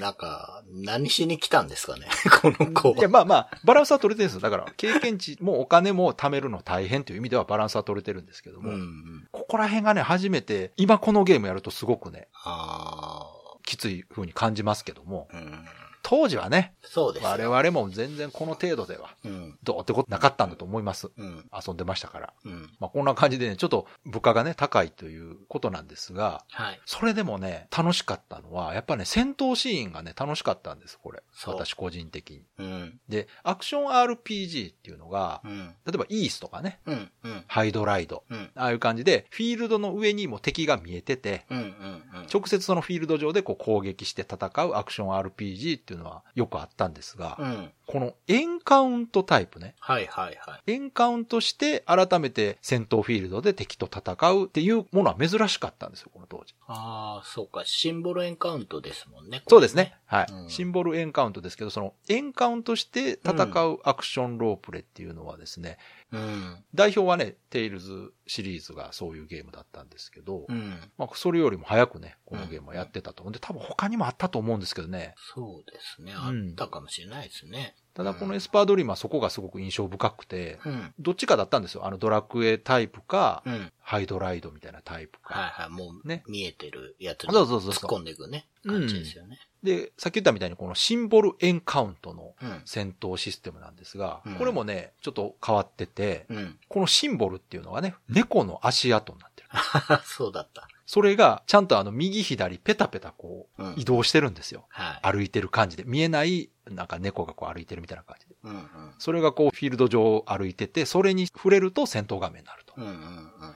[0.00, 2.06] なんか、何しに来たんですかね？
[2.42, 3.08] この子いや、は。
[3.08, 4.40] まあまあ、バランスは取れてるんですよ。
[4.40, 9.28] だから、経験値もお金も貯めるの大変という意味ではバランスは取れてるんですけども、うんうん。
[9.30, 13.26] ここら辺がね、初めて、今このゲームやるとすごくね、あ
[13.64, 15.36] きつい風に感じますけども、あ。
[15.36, 15.64] うん。
[16.10, 17.28] 当時はね、そうですよ。
[17.28, 19.56] 我々も全然この程度では、うん。
[19.62, 21.08] どうってことなかったんだと思います。
[21.16, 21.48] うん。
[21.54, 22.32] 遊んでましたから。
[22.44, 22.68] うん。
[22.80, 26.80] まあ、こんな感じでね、ちょっと物価がね、高いということなんですが、はい。
[26.84, 31.22] それでもね、楽しかったのは、やっぱね、戦闘シーンがね、楽しかったんです、これ。
[31.46, 32.42] 私個人的に。
[32.58, 33.00] うん。
[33.08, 35.68] で、アクション RPG っていうのがう、ん。
[35.86, 37.12] 例えばイースとかね、うん。
[37.22, 37.44] うん。
[37.46, 38.50] ハイドライド、うん。
[38.56, 41.58] ああいう感じで、フィールドの上にも敵が見えてて、うん。
[41.58, 42.26] うん。
[42.32, 47.70] 直接そのフィールド上でこう攻撃して戦うアクション RPG っていうののはよくあったんですが、うん。
[47.86, 49.74] このエンカウントタイプね。
[49.78, 50.72] はいはいはい。
[50.72, 56.54] エンカウントして改めて戦闘フィールドで敵と戦うっていうものは珍しかったんですよ、この当時。
[56.66, 57.62] ああ、そうか。
[57.64, 59.42] シンボルエンカウントですもんね。
[59.48, 59.96] そうですね。
[60.06, 63.32] はい、うんシンボルエンカウントですけど、そのエンカウントして戦
[63.66, 65.78] うアクションロープレっていうのはですね、これね。
[66.12, 66.64] うん。
[66.74, 70.80] 代表はね、テイルズシリーズがそういうゲームだったんですけど、うん。
[70.98, 75.14] まあ、それよりも早くね、このゲームはやってたと思うんで、多分他にもあったと思うんですけどね。
[75.34, 76.12] そうですね。
[76.16, 77.76] あうんったかもしれないですね。
[77.94, 80.94] ただこのエスパードリームはそこがすごく印象深くて、うん。
[80.98, 81.86] どっちかだったんですよ。
[81.86, 83.72] あのドラクエタイプか、うん。
[83.80, 85.34] ハイドライドみたいなタイプか。
[85.34, 85.70] はいはい。
[85.70, 88.46] もう、ね見えてるやつに突っ込んでいくね。
[88.66, 89.38] 感じですよね。
[89.62, 92.62] で、さっき言ったみたいにこのシンボルエンカウントのうん。
[92.64, 96.58] 戦闘システムなんですが、うんこれもね、ちょっと変わってて、うん。
[96.68, 99.48] このシンボルっていうのがね、猫の足跡になってる。
[100.04, 100.68] そうだった。
[100.86, 104.64] それが、ちゃんとあの、右左ペタペタこううん、移動してるんですよ。
[104.70, 105.12] はい。
[105.12, 105.84] 歩いてる感じで。
[105.86, 108.34] 見えない、なんか猫がこう歩いてるみたいな感じで。
[108.42, 108.70] うんうん。
[108.98, 112.69] それがこう、フィールド上を歩いてて、それに触れると戦闘画面になるとうんうんうん。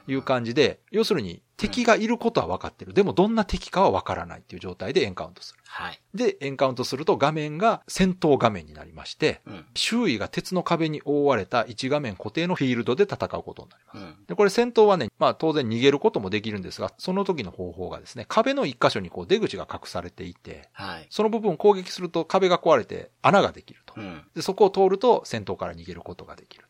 [0.06, 2.92] いう感じで、要するに敵がいることは分かってる。
[2.94, 5.60] でもどんな敵かは分からないっていう状態でエンカウントする。
[5.66, 6.00] はい。
[6.14, 9.64] で、エンカウントすると画面が戦闘画面になりまして、うん。
[9.74, 14.04] 周囲が鉄の壁に覆われた1画面固定のフィールドで戦うことになります。
[14.18, 14.26] うん。
[14.26, 21.06] で、これ戦闘はね、まあ当然逃げることもできるんですが、その時の方法がですね、壁の一箇所にこう出口が隠されていて、はい。
[21.10, 24.00] その部分を攻撃すると壁が壊れて穴ができるとう。
[24.02, 24.24] ん。
[24.34, 26.63] で、そこを通ると戦闘から逃げることができる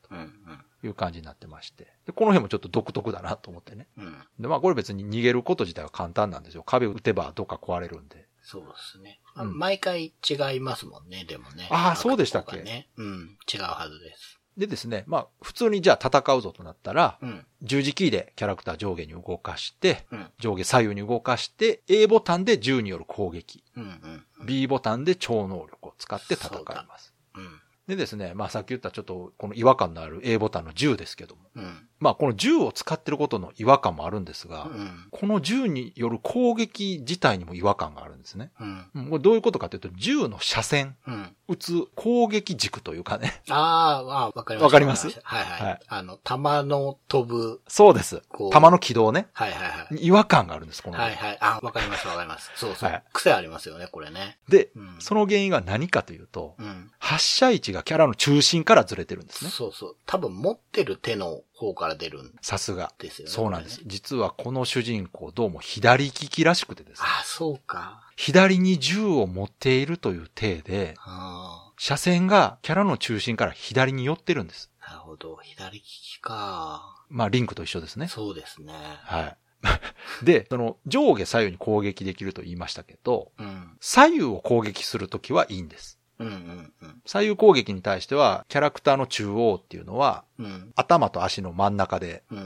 [0.87, 1.89] いう感じになってまして。
[2.07, 3.87] で、この辺もちょっと独特だなと思ってね。
[3.97, 4.16] うん。
[4.39, 6.62] で、まあこれ別に逃げること自体は簡単なんですよ。
[6.62, 8.26] 壁打てばどっか壊れるんで。
[8.43, 9.20] そうですね。
[9.35, 11.66] あうん毎回違いますもんね、でもね。
[11.70, 12.62] あーそうでしたっけ？
[12.62, 12.89] ね。
[12.97, 13.39] うん。
[13.53, 14.39] 違うはずです。
[14.57, 17.47] でですね、まあ普通にじゃあ戦うぞとなったら、うん。
[17.62, 20.26] 十字キーでキャラクター上下に動かして、うん。
[20.39, 23.82] 上下左右に動かして、A ボタンで銃による攻撃、うん。
[23.82, 24.24] うん。
[24.41, 24.47] うん。
[24.47, 27.14] B ボタンで超能力を使って戦います。
[27.35, 27.61] うん。
[27.87, 31.89] でですね、まあさっき言ったちょっとこの違和感のある A ボタンの10ですけども、うん。
[32.01, 35.07] まあこの銃を使ってることの違和感もあるんですが、うん。
[35.11, 38.51] この銃による攻撃自体にも違和感があるんですね。
[38.61, 38.86] うん。
[38.95, 41.36] うんこれどういうことかというと、銃の射線、うん。
[41.49, 43.42] 撃つ攻撃軸というかね。
[43.49, 44.64] あーあー、わかりました。
[44.64, 45.07] わかります？
[45.09, 45.61] わはいはい。
[45.62, 48.22] はいあの、弾の飛ぶ、そうです。
[48.51, 49.28] 弾の軌道ね。
[49.32, 50.07] はいはいはい。
[50.07, 50.99] 違和感があるんです、この。
[50.99, 51.38] はいはい。
[51.40, 52.51] あ、わかりますわかります。
[52.57, 52.90] そうそう。
[52.90, 54.38] はい癖ありますよね、これね。
[54.49, 54.97] で、うん。
[54.99, 56.90] その原因が何かというと、うん。
[56.99, 59.51] 発射位置がキャラの中心からずれてるんですね。
[59.51, 59.97] そうそう。
[60.07, 62.93] 多分持ってる手の方から出るんさすが。
[62.99, 63.31] ですよね。
[63.31, 67.07] そうなんです実はこの主人公どうも左利きらしくてですね。
[67.09, 68.11] あ、そうか。
[68.17, 74.71] 左に銃を持っているという体で、あ車線がキャラの中心から左に寄ってるんです。
[74.81, 75.39] あ、なるほど。
[75.43, 77.05] 左利きか。
[77.09, 78.09] まあ、リンクと一緒ですね。
[78.09, 78.73] そうですね。
[79.03, 79.37] はい。
[80.25, 83.77] で、その上下左右に攻撃できると言いましたけど、うん。
[83.81, 85.99] 左右を攻撃するときはいいんです。
[86.19, 87.03] うんうんうん。
[87.07, 90.73] 左右攻撃に対しては、キャラクターの中央っていうのは、うん。
[90.77, 92.45] 頭と足の真ん中でうんうん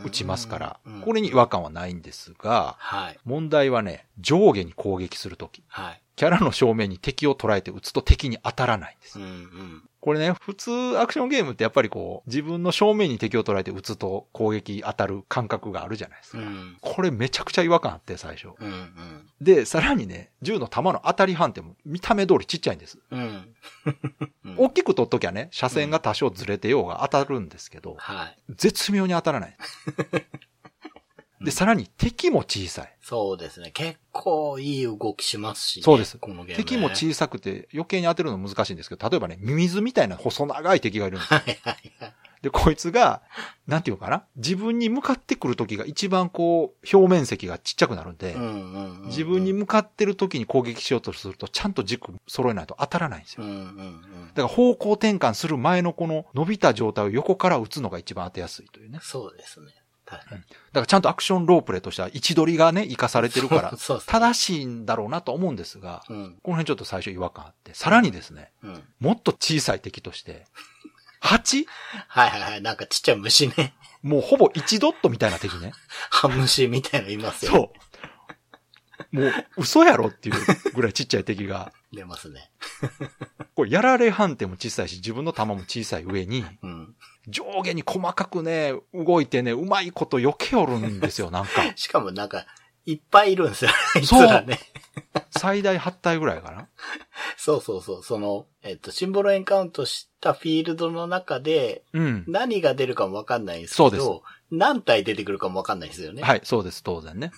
[0.00, 0.04] うん。
[0.04, 3.18] 撃ちますからうん、これに違和感はないんですが、はい。
[3.24, 6.02] 問題はね、上下に攻撃するとき、はい。
[6.18, 9.24] キャラの正面に敵を捉えて撃つと敵に当たらないんですうん。
[9.24, 9.82] うん。
[10.00, 16.38] これね、普通アクションゲームってやっぱりこう、自分の正面に敵を捉えて撃つと攻撃当たる感覚があるじゃないですか。
[16.38, 16.76] うん。
[16.80, 18.48] これめちゃくちゃ違和感あって、最初。
[18.58, 19.26] うんうん。
[19.40, 22.98] で、さらにね、銃の弾の当たり判定も見た目通りちっちゃいんです。
[23.12, 23.20] うん。
[23.20, 23.24] う
[24.50, 28.36] ん大きく取っときゃね、車線が多少ずれてようが当たるんですけど、はい。
[28.56, 29.56] 絶妙に当たらない。
[31.40, 32.94] で、さらに敵も小さい。
[33.00, 33.70] そうですね。
[33.70, 35.82] 結構いい動きしますしね。
[35.82, 36.64] そうですこのゲーム、ね。
[36.64, 41.40] 敵も小さくて余計に当てるの難しいんですけど、例えばね、ミミズみたいな細長い敵がいるんですよ。
[41.44, 42.14] はいはいはい。
[42.42, 43.22] で、こいつが、
[43.66, 44.24] なんていうのかな？
[44.36, 48.36] 自分に向かってくる時が一番こう、表面積がちっちゃくなるんで。
[49.06, 53.44] 自分に向かってる時に攻撃しようとすると、ちゃんと軸揃えないと当たらないんですよ。
[53.44, 59.00] だから方向転換する前のこの伸びた状態を横から打つのが一番当てやすいというね。
[59.02, 59.72] そうですね。
[60.10, 63.74] だからちゃんとアクションロープレとしては位置取りがね、活かされてるから。
[64.06, 66.38] 正しいんだろうなと思うんですが、うん。
[66.42, 68.82] この辺ちょっと最初違和感あって、さらにですね、うん。
[69.00, 70.46] もっと小さい敵として、
[71.20, 71.66] 蜂？
[72.08, 72.62] はいはいはい。
[72.62, 73.74] なんかちっちゃい虫ね。
[74.02, 75.72] もうほぼ1ドットみたいな敵ね。
[76.10, 77.52] ハムシみたいのいますよ。
[77.52, 77.72] そ
[79.12, 79.16] う。
[79.16, 80.36] もう嘘やろっていう
[80.74, 82.50] ぐらいちっちゃい敵が、出ますね。
[83.54, 86.94] これやられ判定も小さいし、自分の弾も小さい上に、うん。
[87.28, 91.50] 上下に細かくね、動いてね、うまいこと避けおるんですよ、 なんか。
[91.76, 92.46] しかもなんか、
[92.84, 93.70] いっぱいいるんですよ。
[93.94, 94.58] あいつそうらね。
[95.30, 96.68] 最大8体ぐらいかな。
[97.36, 98.02] そうそうそう。
[98.02, 102.24] その、えっと、シンボルエンカウントしたフィールドの中で、うん。
[102.26, 106.22] 何が出るかもわかんないんですけそうど、何体出てくるかもわかんないですよね。
[106.22, 107.30] はい、そうです、当然ね。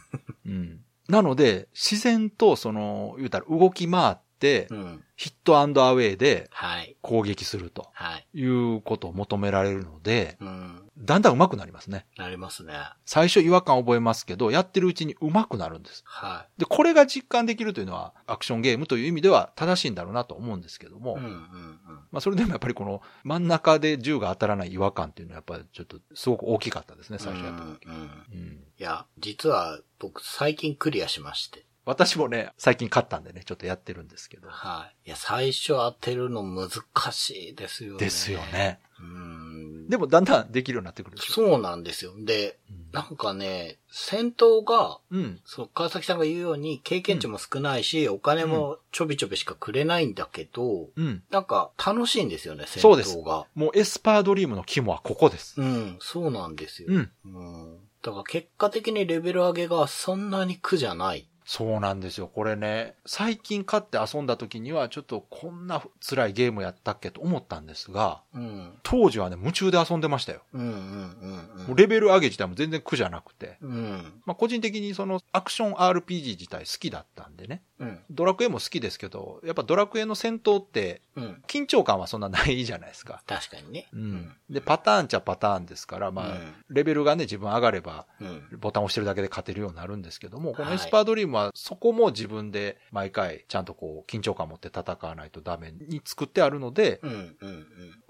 [0.46, 0.84] うん。
[1.08, 4.29] なので、自然と、その、言うたら動き回って、って
[4.70, 5.04] う、ん。
[5.16, 6.96] ヒットアウェイではい。
[7.02, 8.26] 攻撃するとはい。
[8.32, 10.90] いうことを求められるので、うん。
[10.96, 12.06] だんだん上手くなりますね。
[12.16, 12.74] なりますね。
[13.04, 16.02] 最初違和感覚えますけど、やってるうちに上手くなるんです。
[16.06, 21.20] はで、これが実感できるというのは、アクションゲームという意味では正しいんだろうなと思うんですけども、い。
[21.20, 21.80] うんうんうん。
[22.10, 27.86] まあそれでもやっぱりこの真ん中で銃が当たらない違和感っていうのはやっぱりちょっとすごく大きかったですね、最初やった時。
[27.86, 31.66] うんうんうんいや、実は僕最近クリアしまして。
[31.84, 34.48] 私もね、最近買ったんでね、ちょっとやってるんですけど。
[34.48, 35.08] はい。
[35.08, 36.70] いや、最初当てるの難
[37.12, 37.98] しいですよね。
[37.98, 38.40] ですよ。
[38.52, 38.80] ね。
[39.00, 39.88] うん。
[39.88, 41.32] でもだんだんできるようになってくるでしょ？
[41.32, 42.12] そうなんですよ。
[42.16, 45.40] で、うんなんかね、戦闘が、うん。
[45.44, 51.22] そう、川崎さんが言うように、経験値も少ないし、お金もちょびちょびしかくれないんだけど、うん。
[51.30, 53.46] なんか楽しいんですよね、戦そうです闘が。
[53.54, 55.60] もうエスパードリームの肝はここです。
[55.60, 56.88] うん、そうなんですよ。
[56.90, 57.10] うん。
[57.26, 57.78] うん。
[58.02, 61.28] だから結果的にレベル上げがそんなに苦じゃない。
[61.52, 62.28] そうなんですよ。
[62.28, 68.78] これね、最近買って遊んだ時にはちょっとこんな辛いゲームやったっけと思ったんですが、うん。
[68.84, 70.42] 当時はね、夢中で遊んでましたよ。
[70.52, 73.58] うんうんうんもうレベル上げ自体も全然苦じゃなくて。
[73.62, 73.70] うん。
[73.70, 74.22] うん。
[74.26, 77.62] まあ個人的にそのアクション RPG 自体好きだったんでね。
[77.80, 77.98] うん。
[78.10, 81.42] ドラクエも好きですけど、やっぱドラクエの戦闘ってうん。
[81.48, 83.22] 緊張感はそんなないじゃないですか。
[83.26, 83.88] 確かにね。
[83.92, 84.32] うん。
[84.48, 88.58] で、パターンっちゃパターンですから、まあ、うんレベルがね、自分上がれば、うん。
[88.60, 97.00] ボタンを押してるだけで勝てるようになるんですけども、このはいエスパードリームはそこも自分で毎回ちゃんとこう緊張感持って戦わないとダメに作ってあるので。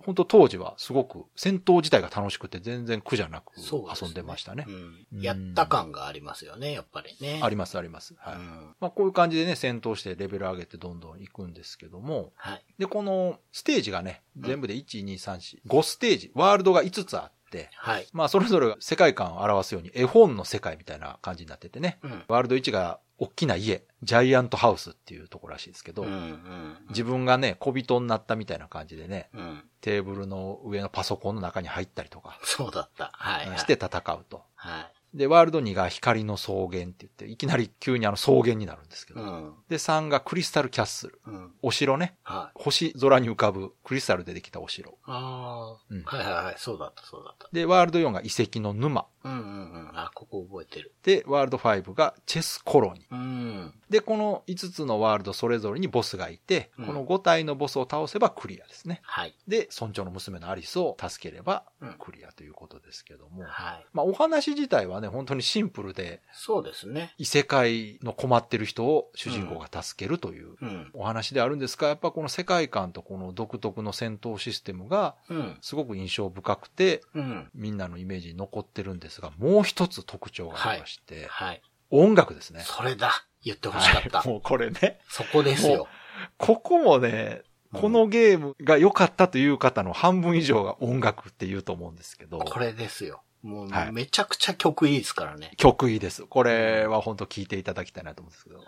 [0.03, 4.65] 本当当時はすごく戦闘自体が楽しくて全然苦じゃなく遊んでましたね。
[5.13, 5.21] うん。
[5.21, 7.41] やった感がありますよね、やっぱりね。
[7.43, 8.15] ありますあります。
[8.19, 8.35] はい。
[8.37, 8.75] うん。
[8.81, 12.65] まあこういう感じでね、戦闘してレベル上げてどんどん行くんですけども、はい。
[12.79, 18.07] で、このステージがね、全部で1、2、3、4、5ステージ、ワールドが5つあって、はい。
[18.13, 22.23] まあそれぞれが世界観を表すように絵本の世界みたいな感じになっててね、うん。
[22.29, 26.09] ワールド1が大きな家、ジャイアントハウスっていうところらしいですけど、うん。
[26.09, 26.77] うん。
[26.89, 29.63] 自分がね、小人になったみたいな感じでね、うん。
[29.83, 33.11] テーブルの上のパソコンの中に入ったりとかそうだった。
[33.13, 33.49] はい。
[33.49, 34.43] はいして、戦うと。
[34.55, 34.93] はい。
[35.13, 39.21] で、ワールド2が光の草原って言って、いきなり急にあの草原になるんですけど。
[39.21, 39.55] うん。
[39.69, 41.21] で、3がクリスタルキャッスル。
[41.27, 41.53] うん。
[41.63, 42.17] お城ね。
[42.23, 42.59] はい。
[42.63, 44.99] 星空に浮かぶクリスタルでできたお城。
[45.05, 46.55] ああ、うんはいはいはい。
[46.59, 47.49] そうだった、そうだった。
[47.53, 49.07] で、ワールド4が遺跡の沼。
[49.23, 49.91] うんうんうん。
[49.95, 50.95] あ、ここ覚えてる。
[51.03, 53.05] で、ワールド5がチェスコロニー。
[53.11, 53.75] うん。
[53.91, 59.01] で、この5つのワールドそれぞれにボスがいて、うんこの5体のボスを倒せばクリアですね。
[59.03, 59.37] はい。
[59.47, 63.43] で、村長の娘のアリスを助ければうんクリアということですけども。
[63.45, 63.87] はい。
[63.93, 67.15] まあ、お話自体はね、本当にシンプルで、そうですね。
[67.19, 70.91] 異世界の困ってる人を主人公が助けるといううん。
[70.93, 75.59] お話であるんですが、やっぱこの世界観とこの独特の戦闘システムがうん。
[75.61, 77.51] すごく印象深くて、うん。
[77.55, 81.63] みんなのイメージに残ってるんですが、もう一つ特徴がありまして、はい。
[81.91, 82.63] 音楽ですね。
[82.65, 83.27] それだ。
[83.43, 84.19] 言ってほしかった。
[84.19, 85.89] はいもうこれね、そこですよ。
[86.37, 87.43] ここもね、
[87.73, 93.23] このゲームが良かったという方の半分以上が音楽って言うと思うんですけど、これですよ。
[93.43, 95.53] もうはいめちゃくちゃ曲いいですからね。
[95.57, 96.27] 曲いいです。
[96.27, 98.63] これは本当聞いていただきたいなと思うんですけど、は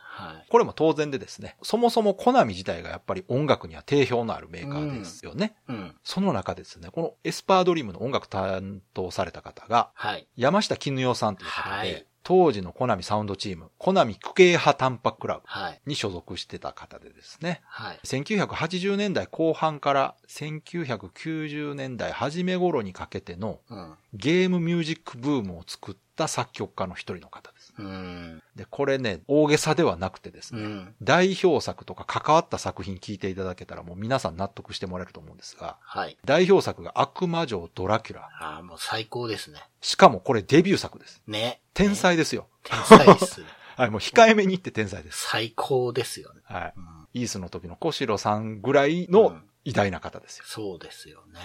[0.45, 0.47] い。
[0.49, 5.55] これも当然でですね、そもそもコナミ自体がやっぱり音楽には定評のあるメーカーですよね。
[5.69, 5.95] うん。
[6.05, 10.27] その中ですね、このエスパードリームの音楽担当された方が、はい。
[10.37, 15.81] 山下絹代さんという方で、はい当時のコナミサウンドチーム、コナミ区形派タンパクラブはい。
[15.87, 18.01] に所属してた方でですね、はい。
[18.05, 23.95] 1980年代後半から1990年代初め頃にかけてのうん。
[24.15, 27.52] ゲームミュージックブームを作った作曲家の一人の方です。
[27.79, 28.43] うん。
[28.55, 30.95] で、これね、大げさではなくてですね、うん。
[31.03, 36.17] 代表作とか関わった作品聞いていただけたらもう皆さん納得してもらえると思うんですが、はい。
[36.25, 38.29] 代表作が悪魔城ドラキュラ。
[38.41, 39.61] ああ、もう最高ですね。
[39.81, 41.23] しかもこれデビュー作です。
[41.27, 41.61] ね。
[41.75, 42.47] 天才ですよ。
[42.63, 43.47] 天才っすね。
[43.77, 45.29] はい、もう控えめに言って天才です。
[45.31, 46.41] 最高ですよね。
[46.45, 46.73] はい。
[46.77, 47.09] うん。
[47.15, 50.45] イースの時の小城さんぐらいうのん偉大な方ですよ。
[50.47, 51.41] そうですよね。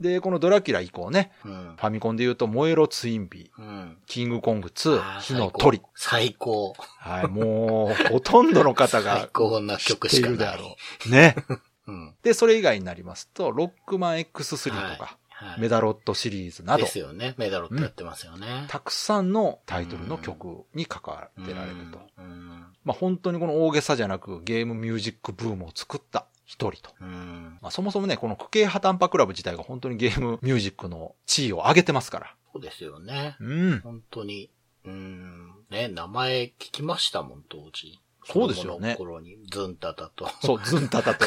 [0.00, 1.80] で、このドラキュラ以降ね、うんフ。
[1.80, 3.98] ァミコンで言うと、燃えろツインビー、うん。
[4.06, 5.80] キングコングあ2、ー火の鳥。。
[5.94, 6.74] 最高。
[6.98, 10.32] はい、もう、ほとんどの方最が高な曲しかない。
[10.32, 10.76] るであろ
[11.06, 11.10] う。
[11.10, 11.36] ね。
[11.86, 12.14] うん。
[12.22, 15.60] で、それ以外になりますと、ロックマン X3 とか、はい。
[15.60, 17.34] メダロットシリーズなどで、すよね。
[17.36, 18.64] メダロットやってますよね。
[18.68, 22.00] たくさんのタイトルの曲に関わってられると。
[22.18, 22.66] うん。
[22.84, 26.94] まあ本当にこの大げさじゃなくゲームミュージックブームを作った一人と。
[27.00, 27.58] うん。
[27.60, 32.34] まあそもそもね、この区形派タンパクラブ自体が本当にゲームミュージックの地位を上げてますから。
[32.52, 33.36] そうですよね。
[33.40, 33.80] うん。
[33.80, 34.50] 本当に。
[34.84, 35.52] うん。
[35.68, 38.00] ね、名前聞きましたもん、当時。
[38.24, 40.28] そうですよね頃に、ズンタタと。
[40.42, 41.24] そう、ズンタタと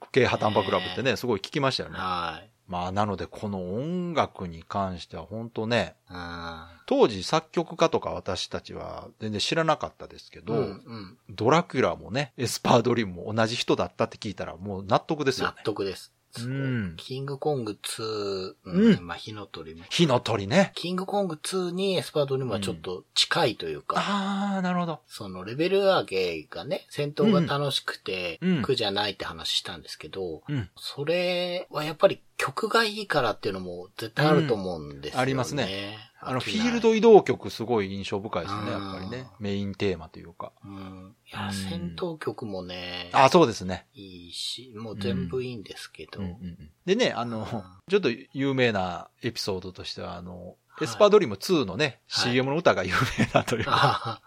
[0.00, 1.98] 矩形派タンパクラブってね、すごい聞きましたよね。
[1.98, 2.49] はい。
[2.70, 6.64] まあ、なのでこの音楽に関しては本当ね、うん。
[6.86, 11.18] 当時作曲家とか私たちは全然知らなかったですけど、うんうん。
[11.28, 15.62] ドラキュラもね、エスパードリームも同じ人だったって聞いたらもう納得ですよ納ね。
[15.64, 16.12] 得です。
[16.38, 19.84] うんキングコング2、うんまあ火の鳥も。
[19.90, 20.72] 火の鳥ね。
[20.74, 25.00] キングコング2にエスパードリームはちょっと近いというか、あー、なるほど。
[25.06, 30.68] そのレベル上げがね、戦闘が楽しくて、うん苦じゃないって話したんですけど、うん。
[30.76, 35.14] それはやっぱり曲がいいからっていうのも絶対あると思うんですよね。
[35.14, 36.09] うんありますね。
[36.22, 39.26] あの、フィールド移動曲すごい印象深いですね、うんやっぱりね。
[39.38, 40.52] メインテーマというか。
[40.64, 41.16] うん。
[41.26, 43.86] いや、うん戦闘曲もね、あ、そうですね。
[43.94, 47.46] いいし、もう全部いいんですけど、うんうんうんでね、あの、
[47.88, 54.20] ちょっと有名なエピソードとしては、あの、はいエスパードリーム2のね、はい CM の歌が有名だというか、あ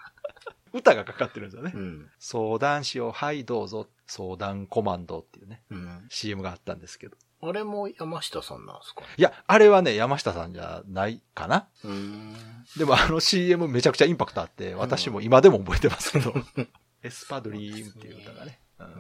[0.72, 1.82] 歌がかかってるんですよねあ、う。
[1.82, 2.10] ん。
[2.20, 6.06] 相談しよう、はい、どうぞ、相談コマンドっていうね、うん。
[6.10, 7.18] CM があったんですけど。
[7.48, 9.02] あれも山下さんなんですか？
[9.18, 11.68] いや、あれはね、山下さんじゃないかな。
[12.78, 16.34] でもあの CM めちゃくちゃインパクトあって、私も今でも覚えてますけど、
[17.04, 18.60] エスパードリームっていう歌がね。
[18.80, 18.92] ううん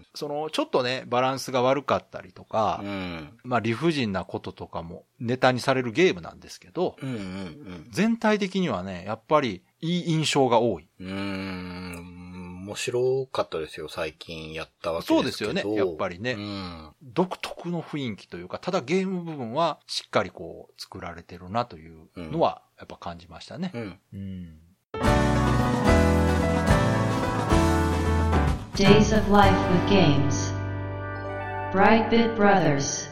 [0.00, 0.06] ん。
[0.14, 3.38] その、ちょっとね、バランスが悪かったりとか、うん。
[3.44, 10.88] まあ理不尽なこととかもネタにされるゲームなんですけど、うんうん全体的にはね、やっぱりいい印象が多い。
[11.00, 12.51] うん。
[12.62, 15.52] 面白かったですよ、最近やったわけそうでけど。
[15.52, 16.34] ですすよね、やっぱりね。
[16.34, 16.90] うん。
[17.02, 23.78] 独特の雰囲気というか、ただゲーム部分はしっかりこう作られてるなというのはやっぱ感じましたねう。
[23.78, 23.98] ん。
[24.12, 24.58] うん。
[28.74, 30.54] Days of Life with Games.
[31.72, 33.11] Brightbit Brothers.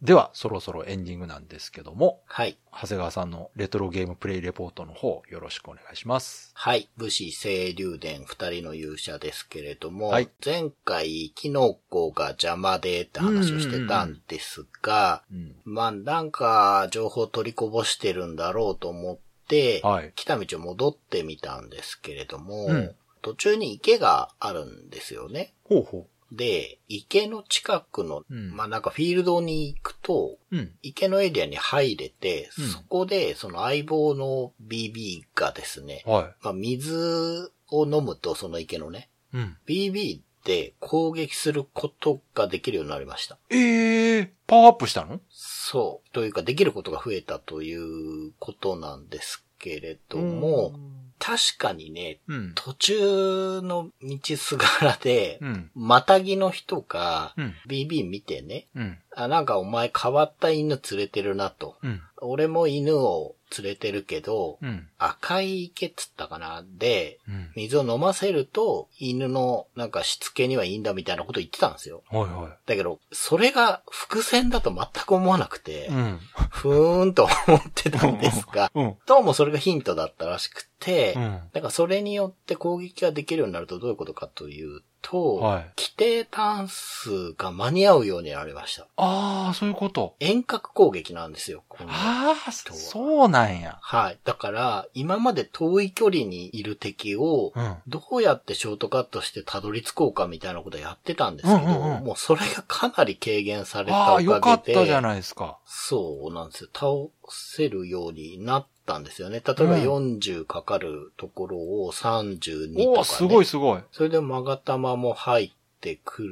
[0.00, 2.56] では、そろそろエンディングなんですけども、はい。
[2.72, 6.52] 長谷川さんのレトロゲームプレイレポートの方よろしくお願いします。
[6.54, 6.88] はい。
[6.96, 15.56] 武士清流伝二人の勇者ですけれども、はい前回、キノコが邪魔でって話をしてたんですが、うん。
[15.64, 19.18] まあ、なんか、情報取りこぼしてるんだろうと思っ
[19.48, 20.12] て、はい。
[20.14, 25.52] 来た道を戻ってみたんですけれども、うん途中に池があるんですよね。
[25.64, 30.56] ほうほで、池の近くの、うんまあなんかフィールドに行くと、う。
[30.56, 30.72] うん。
[30.82, 39.38] 池のエリアに入れて、うんそこでその相棒の BB がですね、はまあ水を飲むとその池のね、い。
[39.38, 39.56] うん。
[39.66, 43.38] BB で攻撃することができるようになりました。
[43.50, 45.20] ええー、パワーアップしたの？
[45.30, 46.10] そう。
[46.12, 50.78] というか、できることが増えたということなんですけれども、
[51.18, 52.52] 確かにね、うん。
[52.54, 55.70] 途中の道すがらでう、ん。
[55.74, 57.54] またぎの人がうん。
[57.66, 58.98] BB 見てね、うん。
[59.14, 61.76] あ、なんかお前変わった犬連れてるなと。
[61.82, 62.00] うん。
[62.20, 64.88] 俺も犬を連れてるけど、うん。
[64.98, 66.64] 赤い池っつったかな？
[66.78, 67.50] で、うん。
[67.56, 72.02] 水を飲ませると犬のなんかしつけにはいいんだみたいなこと言ってたんですよ。
[72.10, 76.18] はいはだけど、それが伏線だと全く思わなくてい。、うん。
[76.50, 78.96] ふーんと思ってたんですが、うん。
[79.06, 81.40] どうもそれがヒントだったらしくて、うん。
[81.52, 88.86] だからそれによって攻撃ができるようになるとどういうことかというと、はい規定単数が間に合うようになりました。
[88.96, 90.14] ああ、そういうこと。
[90.20, 91.64] 遠隔攻撃なんですよ。
[91.86, 93.78] ああ、そうなんや。
[93.80, 94.18] はい。
[94.24, 97.76] だから、今まで遠い距離にいる敵を、うん。
[97.88, 105.58] どうやってショートカットしてたどり着こうかみたいなことやってたんですけど、うんうんうんもうそれがかなり軽減されたああ、おかげで、よかったじゃないですか。
[105.66, 106.70] そうなんですよ。
[106.72, 106.86] 倒
[107.28, 109.42] せるようになったんですよね。
[109.46, 109.82] 例えばうん
[110.18, 112.86] 40かかるところを32とか、ね。
[112.86, 113.82] おお、すごいすごい。
[113.92, 115.50] それでマガタマも入っ
[115.80, 116.22] てく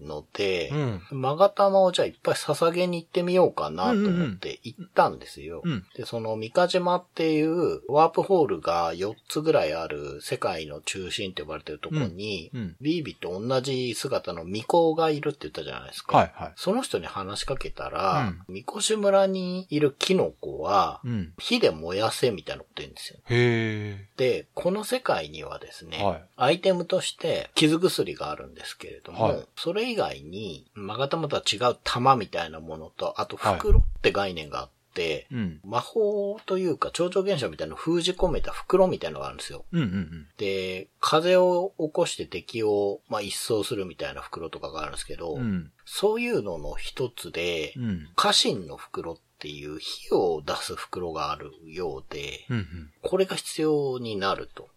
[0.00, 1.02] るので、うん。
[1.10, 5.62] マガタマをじゃあいっぱい捧げに行ってみようかなと思って行ったんですよ。
[5.64, 5.84] うん。
[5.96, 12.76] で、その三日島っていうワープホールが4つぐらいある世界の中心って呼ばれてるところに、うん。
[12.80, 16.16] ビービーと同じ姿の巫女がいるって言ったじゃないですか。
[16.16, 16.52] はいはい。
[16.56, 21.32] その人に話しかけたら、三越村にいるキノコは、うん。
[21.38, 23.18] 火で燃やせみたいなこと言うんですよ。
[23.28, 35.26] へで、この世界にはですね、はいアイテムとして傷薬があるんですけれども、はいそれ以外に、マガタマとは違う玉みたいなものと、あと袋って概念があって、え。
[35.30, 35.60] うん。
[35.64, 39.64] 魔法というか超常現象みたいなのを封じ込めた袋みたいなのがあるんですよ。
[39.72, 40.26] うんうんうん。
[40.38, 45.70] で、風を起こして敵を、まあ、一掃するみたいな袋とかがあるんですけど、うん。
[45.84, 48.08] そういうのの一つで、うん。
[48.16, 52.90] 家臣の袋っていう火を出す袋があるようで、うん。
[53.02, 54.70] これが必要になるとうん。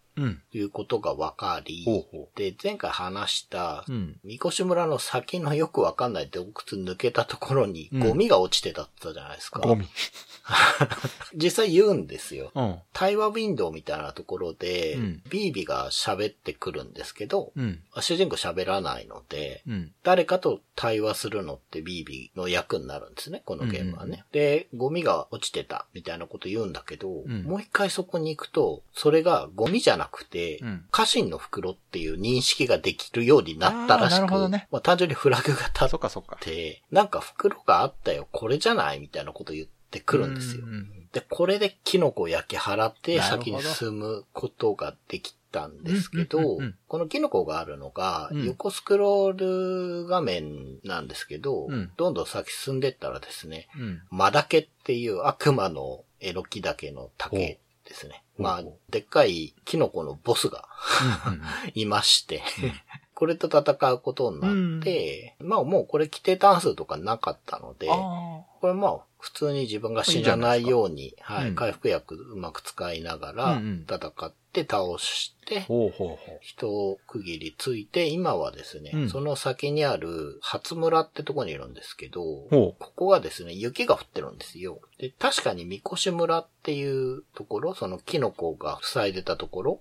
[0.52, 4.20] いうことが分かり、ほうほで、前回話したう。、うん。
[4.24, 9.60] 三越村の先のよくわかんない洞窟抜けたところにうんゴミが落ちてたったじゃないですか。
[9.60, 9.86] ゴミ。
[11.34, 12.50] 実際言うんですよ。
[12.54, 12.78] うん。
[12.92, 17.80] 対話ウィンドウみたいなところで、うんビービが喋ってくるんですけど、うん。
[18.00, 19.92] 主人公喋らないので、うん。
[20.02, 24.24] 誰かと対話するのってビービーの役になるんですね、このゲームはね。
[24.32, 36.38] で、ゴミが落ちてたみたいなこと言うんだけど、んもう一回そこに行くと、それがゴミじゃなくて、うん家臣の袋っていう認識ができるようになったらしく、ねまあ単純にフラグが立っそっかそっか。
[36.40, 40.64] て、なんか袋があったよ、これじゃないみたいなこと言ってくるんですよ。
[40.64, 48.44] うんうんで、これでキノコを焼き払って先に進むことができたんですけどうんうんうんうん、このキノコがあるのがうん。
[48.46, 54.02] 横スクロール画面なんですけどうん、どんどん先進んでったらですね、うん。
[54.10, 58.22] マダケっていう 悪魔のエロキダケの竹ですね。
[58.38, 60.64] まあでっかいキノコのボスが
[61.26, 61.42] うんうん
[61.74, 62.42] いまして、
[63.14, 71.54] これと戦うことになって、まあもうこれ規定単数とかなかったので、あこれまあ、普通に自分が死なないように、はいうん。
[71.54, 73.86] 回復薬うまく使いながら、うんうん。
[73.88, 84.80] 戦って倒してあ。、ほうほうほ一区切りついて、今はですね、うんその先にある初村ってとこにいるんですけど、ほここがですね、雪が降ってるんですよ。
[84.98, 89.80] で、確かに三越村っていうところ、そのキノコが塞いでたところ。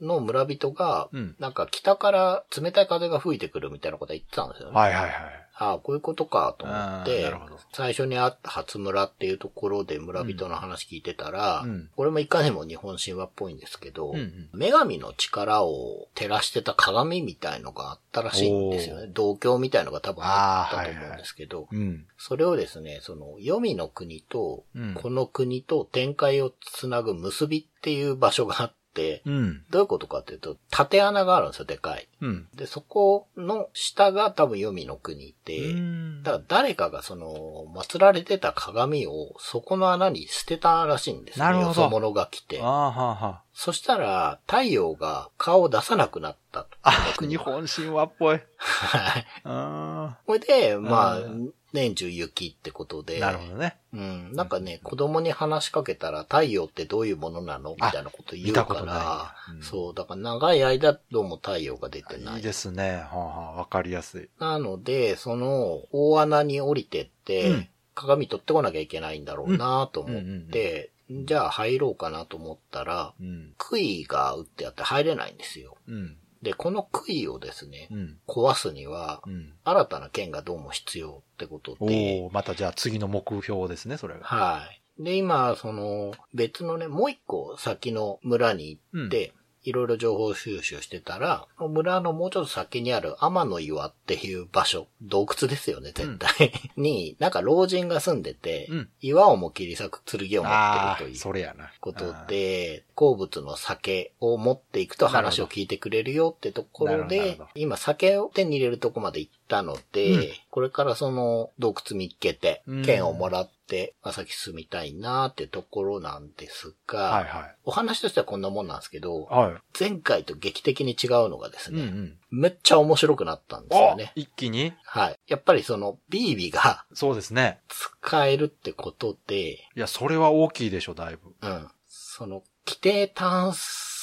[0.00, 1.36] の村人が、うん。
[1.38, 4.76] なんか北から冷たい風が吹いてくるみたいなことは言ってたんですよね。
[4.76, 5.45] はいはいはい。
[5.58, 7.32] ああ、こういうことかと思って
[7.72, 11.90] 最初にあった初村っていうところで村人の話聞いてたら、うん。
[11.96, 14.48] これもいかにも日本神話っぽいんですけど、うんうん。
[14.52, 19.10] 女神の力を照らしてた鏡みたいのがあったらしいんですよね。
[19.12, 22.06] 銅鏡みたいのが多分あったと思うんですけど、うん。
[22.18, 28.76] それをですね、その、黄泉の国とうん、この国と展開をつなぐ結びっていう場所があって、
[29.24, 29.64] うん。
[29.70, 32.08] どういうことかっていうと、縦穴があるんですよ、でかい。
[32.20, 32.48] うん。
[32.54, 42.66] で、そこの下が多分黄泉の国で、うんだから誰かがその、祀られてた鏡をそこの穴に捨てたらしいんですなるほどよそ者が来てあ。
[42.66, 46.68] あ、はあ、はそしたら、太陽が顔を出さなくなったと。
[46.82, 46.90] あ。
[47.20, 48.40] あ、日本神話っぽい。
[48.58, 49.26] はい。
[49.44, 53.02] あこれで、まあう、年中雪ってことあ。
[53.02, 53.20] で。
[53.20, 53.76] なるほどね。
[53.92, 54.32] うん。
[54.32, 57.70] なんかね、子供に話しかけたら、太陽ってどういうものなの？
[57.70, 62.36] みたいなこと言うから、うんそう、だから長い間どうも太陽が出てない。
[62.36, 62.96] いいですね。
[62.96, 64.28] はあ、はあ、わかりやすい。
[64.38, 73.54] なので、その大穴に降りてって、うん鏡取ってこなきゃいけないんだろうなと思って、じゃあ入ろうかなと思ったら、うん。
[73.56, 75.78] 杭が打ってあって入れないんですよ。
[75.88, 76.18] うん。
[76.42, 78.18] で、この杭をですね、うん。
[78.26, 79.54] 壊すには、うん。
[79.64, 84.24] 新たな剣がどうも必要ってことおで、おまたじゃあ次の目標ですね、それが。
[84.24, 84.66] は
[84.98, 85.02] い。
[85.02, 89.34] で、今、その、別のね、もう一個先の村に行って、
[89.66, 96.52] いろいろ情報収集してたら、村のもうちょっと先にある天の岩っていう場所、洞窟ですよね、絶対。
[96.78, 98.88] に、なんか老人が住んでて、うん。
[99.00, 101.72] 岩をも切り裂く剣を持ってるというそれやな。
[101.80, 110.28] ことで、好物の酒を持っていくと話を聞いてくれるよってところで今酒を手に入れるとこまで行ったので、うん。
[110.50, 113.55] これからその洞窟見っけてうん、剣をもらって、
[114.02, 117.56] まあ先進みたいなってところなんですが、はいはい。
[117.64, 121.74] お話としてはこんなもんなんですけど、は前回と劇的に違うのがですい。
[121.74, 122.18] うんうね、ん。
[122.30, 124.12] めっちゃ面白くなったんですよあね。
[124.14, 124.72] 一気に？
[124.84, 125.16] はい。
[125.26, 127.60] やっぱりその、ビービが そうですね。
[127.68, 131.34] 使えるってことで、いや、それは大きいでしょ、だいぶ。
[131.40, 131.68] うん。
[131.88, 133.95] その、規定単数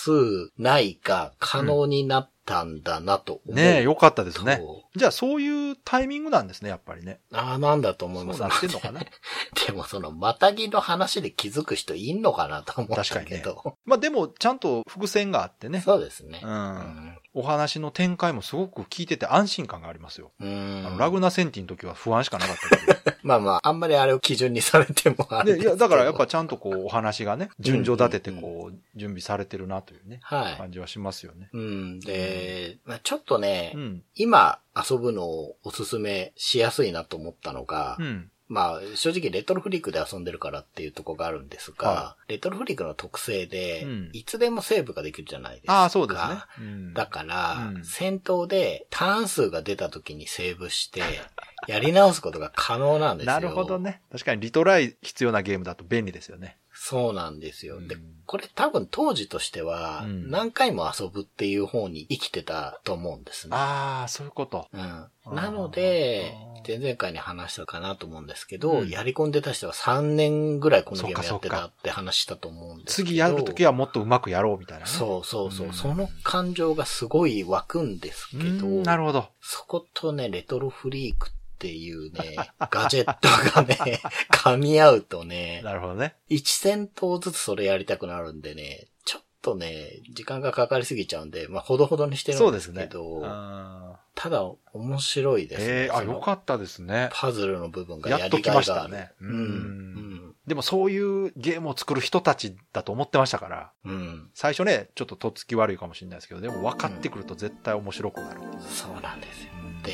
[0.58, 3.54] ないが可能になったんだなと思う。
[3.54, 4.58] ねえ、よかったですね。
[4.58, 7.20] とじゃあ、そういうタイミングなんですね、やっぱりね。
[7.32, 8.40] ああ、なんだと思います。
[8.40, 9.02] そうなってんのかな？
[9.66, 13.78] でもその、またぎの話で気づく人いんのかなと思ったけど。
[13.86, 15.82] まあでも、ちゃんと伏線があってね。
[15.82, 16.42] そうですね。
[16.44, 16.48] う。
[16.48, 17.18] うんん。
[17.36, 20.32] お話の展開もすごく聞いてて安心感がありますよ。
[20.40, 22.93] うあんの、ラグナセンティの時は不安しかなかったけど。
[23.24, 30.58] まあまあ、あんまりあれを基準にされてもあれで、いや、だからやっぱちゃんとこう、お話がね、順序立ててうんこう、準備されてるなというね、はい。
[30.58, 31.50] 感じはしますよね。
[31.54, 32.00] うん。
[32.00, 34.04] で、まあ、ちょっとね、うん。
[34.16, 38.30] 今遊ぶのをおすすめしやすいなと思ったのが、うん。
[38.50, 45.74] まあ、正直レトロフリークで遊んでるからっていうところがあるんですが、はレトロフリークの特性で、うんいつでもセーブができるじゃないですか。
[45.74, 46.36] ああ、そうですね。
[46.60, 51.02] うんだから、うん戦闘でターン数が出た時にセーブして、
[51.68, 53.34] やり直すことが可能なんですよ。
[53.34, 53.80] なるほど。
[53.80, 54.02] ね。
[54.12, 56.58] 確かにリトライ必要なゲームだと便利ですよね。
[56.76, 57.80] そうなんですよ。
[57.80, 63.56] でうん、これ多分当時としては、うん何回も遊ぶっていう方に生きてたと思うんですね。
[63.56, 64.68] ああ、そういうこと。
[64.74, 65.36] うん。
[65.36, 66.34] なので
[66.68, 73.08] 前々回に話したかなと思うんですけど、うんやり込んでた人は3年ぐらいこのゲームやってたって話したと思うんですけど。
[73.10, 74.92] 次やるときはもっとうまくやろうみたいなね。
[74.92, 79.28] そうそうそう、うんその感情がすごい湧くんですけど、うんなるほど。
[79.42, 82.36] そことね、レトロフリークっっていうね、
[82.72, 84.02] ガジェットがね、
[84.32, 86.16] 噛み合うとね、なるほどね。
[86.30, 94.44] 1戦闘ずつそれやりたくなるんでね、ちょっとね、時間がかかりすぎちゃうんで、まあ、ほどほどにしてるでそうんですけど、あただ、
[94.74, 95.68] 面白いーですね。
[95.68, 97.10] ええあ、よかったですね。
[97.14, 98.66] パズルの部分がやりがいがある。
[98.66, 99.12] たね。
[99.22, 100.36] ううんん。
[100.46, 103.92] でもそういうゲームを作る人たちだと思ってましたから、うん。
[103.92, 104.30] うん。
[104.34, 108.42] 最初ね、ちょっととっつき悪いかもしれないですけど、でも分かってくると絶対面白くなる。
[108.70, 109.52] そうなんですよ。
[109.66, 109.92] うんで、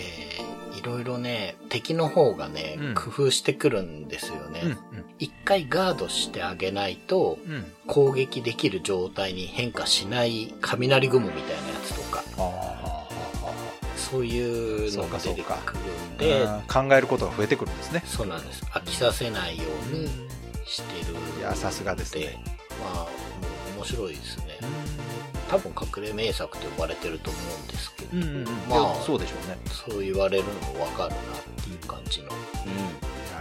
[0.79, 4.61] いろいろね、敵の方がね、うん工夫してくるんですよね。
[4.63, 4.77] うん、
[5.19, 7.65] 一回ガードしてあげないと、うん、うん。
[7.87, 13.07] 攻撃できる状態に変化しない雷雲みたいなやつとか、あ
[13.95, 15.79] そういうのが出てくる
[16.13, 18.03] んでで、考えることが増えてくるんですね。
[18.05, 18.63] そうなんです。
[18.65, 20.07] 飽きさせないように
[20.65, 22.43] してるいや、さすがですでね。、
[22.93, 23.07] まあ、
[23.75, 24.57] 面白いですね。
[25.49, 28.45] 多分隠れ名作と呼ばれてると思うんですけど、うん、うん、うん。
[28.69, 29.57] まあまあ、そうでしょうね。
[29.67, 31.19] そう言われるのもわかるなっ
[31.63, 32.27] ていう感じの。
[32.27, 32.31] い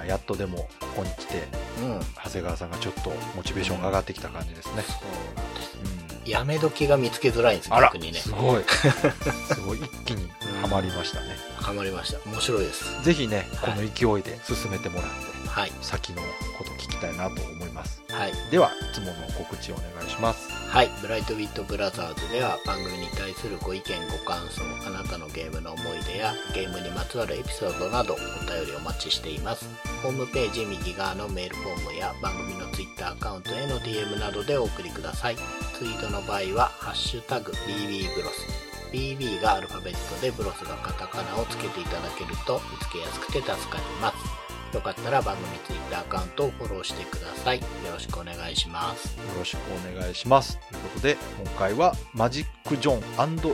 [0.01, 1.49] ややっとでも、ここに来て、
[1.83, 1.93] うん。
[1.93, 2.01] うん。
[2.25, 4.83] 長谷川さんがちょっとモチベーションが上がってきた感じですね。
[4.83, 5.79] そうなんです。
[5.93, 8.19] うんやめ時が見つけづらいんです、逆にね。
[8.19, 8.63] すごい。
[9.49, 10.31] すごい、一気に
[10.61, 11.35] ハマりましたね。
[11.57, 12.19] ハマりました。
[12.29, 13.03] 面白いです。
[13.03, 15.73] ぜひね、こはいの勢いで進めてもらって、はい。
[15.81, 16.21] 先の
[16.59, 18.03] こと聞きたいなと思います。
[18.11, 18.33] はい。
[18.51, 20.58] では、いつもの告知をお願いします。
[20.69, 20.91] はい。
[21.01, 29.67] ブライトビットブラザーズでは番組に対するご意見、ご感想、あなたのゲームの思い出やゲームにまつわるエピソードなどお便りお待ちしています。
[30.03, 35.37] ホームページ右側のメールフォームや番組のツイッターアカウントへの DM などでお送りください。
[35.37, 38.47] ツイートの場合は、ハッシュタグ BB ブロス。
[38.93, 44.75] BB がアルファベットでブロスがカタカナをつけていただけると見つけやすくて助かります。
[44.75, 47.61] よかったら番組ツイアカウントをフォローしてください。
[47.61, 49.17] よろしくお願いします。
[49.17, 50.59] よろしくお願いします。
[50.71, 53.03] ということで、今回はマジック・ジョン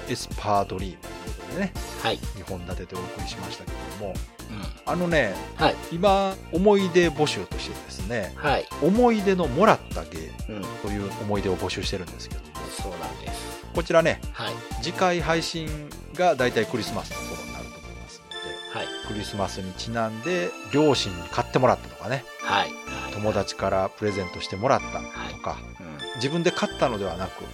[0.09, 1.72] エスパードリームということでね、
[2.03, 2.18] はい。
[2.18, 3.70] 2本立ててお送りしましたけ
[4.01, 4.14] ども、
[4.51, 4.93] うん。
[4.93, 5.74] あのね、はい。
[5.93, 8.66] 今、思い出募集としてですね、はい。
[8.82, 10.62] 思い出のもらったゲームうん。
[10.82, 13.64] という思い出を募集してるんですけども、そうなんです。
[13.74, 14.55] こちらね、はい。
[14.82, 15.68] 次回配信
[16.14, 17.12] がだいたいクリスマス
[19.07, 22.71] クリスマスにちなんで両親に買ってもらったとかね、はい。
[23.13, 24.87] 友達からプレゼントしてもらった
[25.31, 25.87] とか、うん。
[25.87, 25.99] うん。
[26.17, 27.45] 自分で買ったのではなく、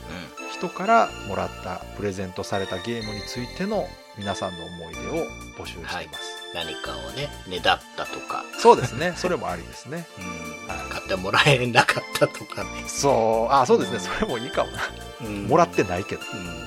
[0.52, 3.86] 人からもらったプレゼントされたゲームについての
[4.18, 5.26] 皆さんの思い出を
[5.58, 6.40] 募集しています。
[6.54, 9.14] 何かをね、ねだったとか、そうですね。
[9.16, 10.06] それもありですね。
[10.18, 10.68] うん。
[10.68, 12.70] はい買ってもらえなかったとかね。
[12.86, 13.98] そう、あ、そうですね。
[14.00, 14.80] それもいいかもな。
[15.22, 16.22] うんもらってないけど。
[16.32, 16.59] うん。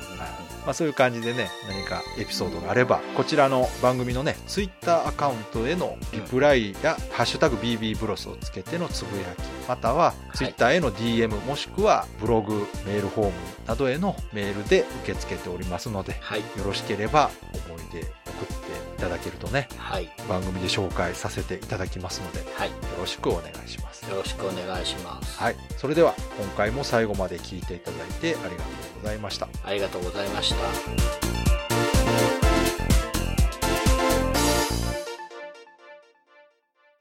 [0.64, 13.34] はいまあ、そういう感じでね、何かエピソードがあれば、こちらの番組のね、ツイッターアカウントへのリプライや、ハッシュタグ BB ブロスをつけてのつぶやき、またはツイッターへの DM、もしくはブログ、メールフォーム
[13.68, 16.40] などへのメールで受け付けておりますので、はい。
[16.40, 17.30] よろしければ
[17.70, 18.14] 思い出送って
[18.98, 20.10] いただけるとね、はい。
[20.30, 22.72] 番組で紹介させていただきますので、よはい。
[22.98, 23.93] ろしくお願いします。
[24.10, 25.40] よろしくお願いします。
[25.40, 25.56] はい。
[25.78, 29.48] それでは、今回も最後まで聞いていただいてありがとうございました。
[29.64, 31.63] ありがとうございました。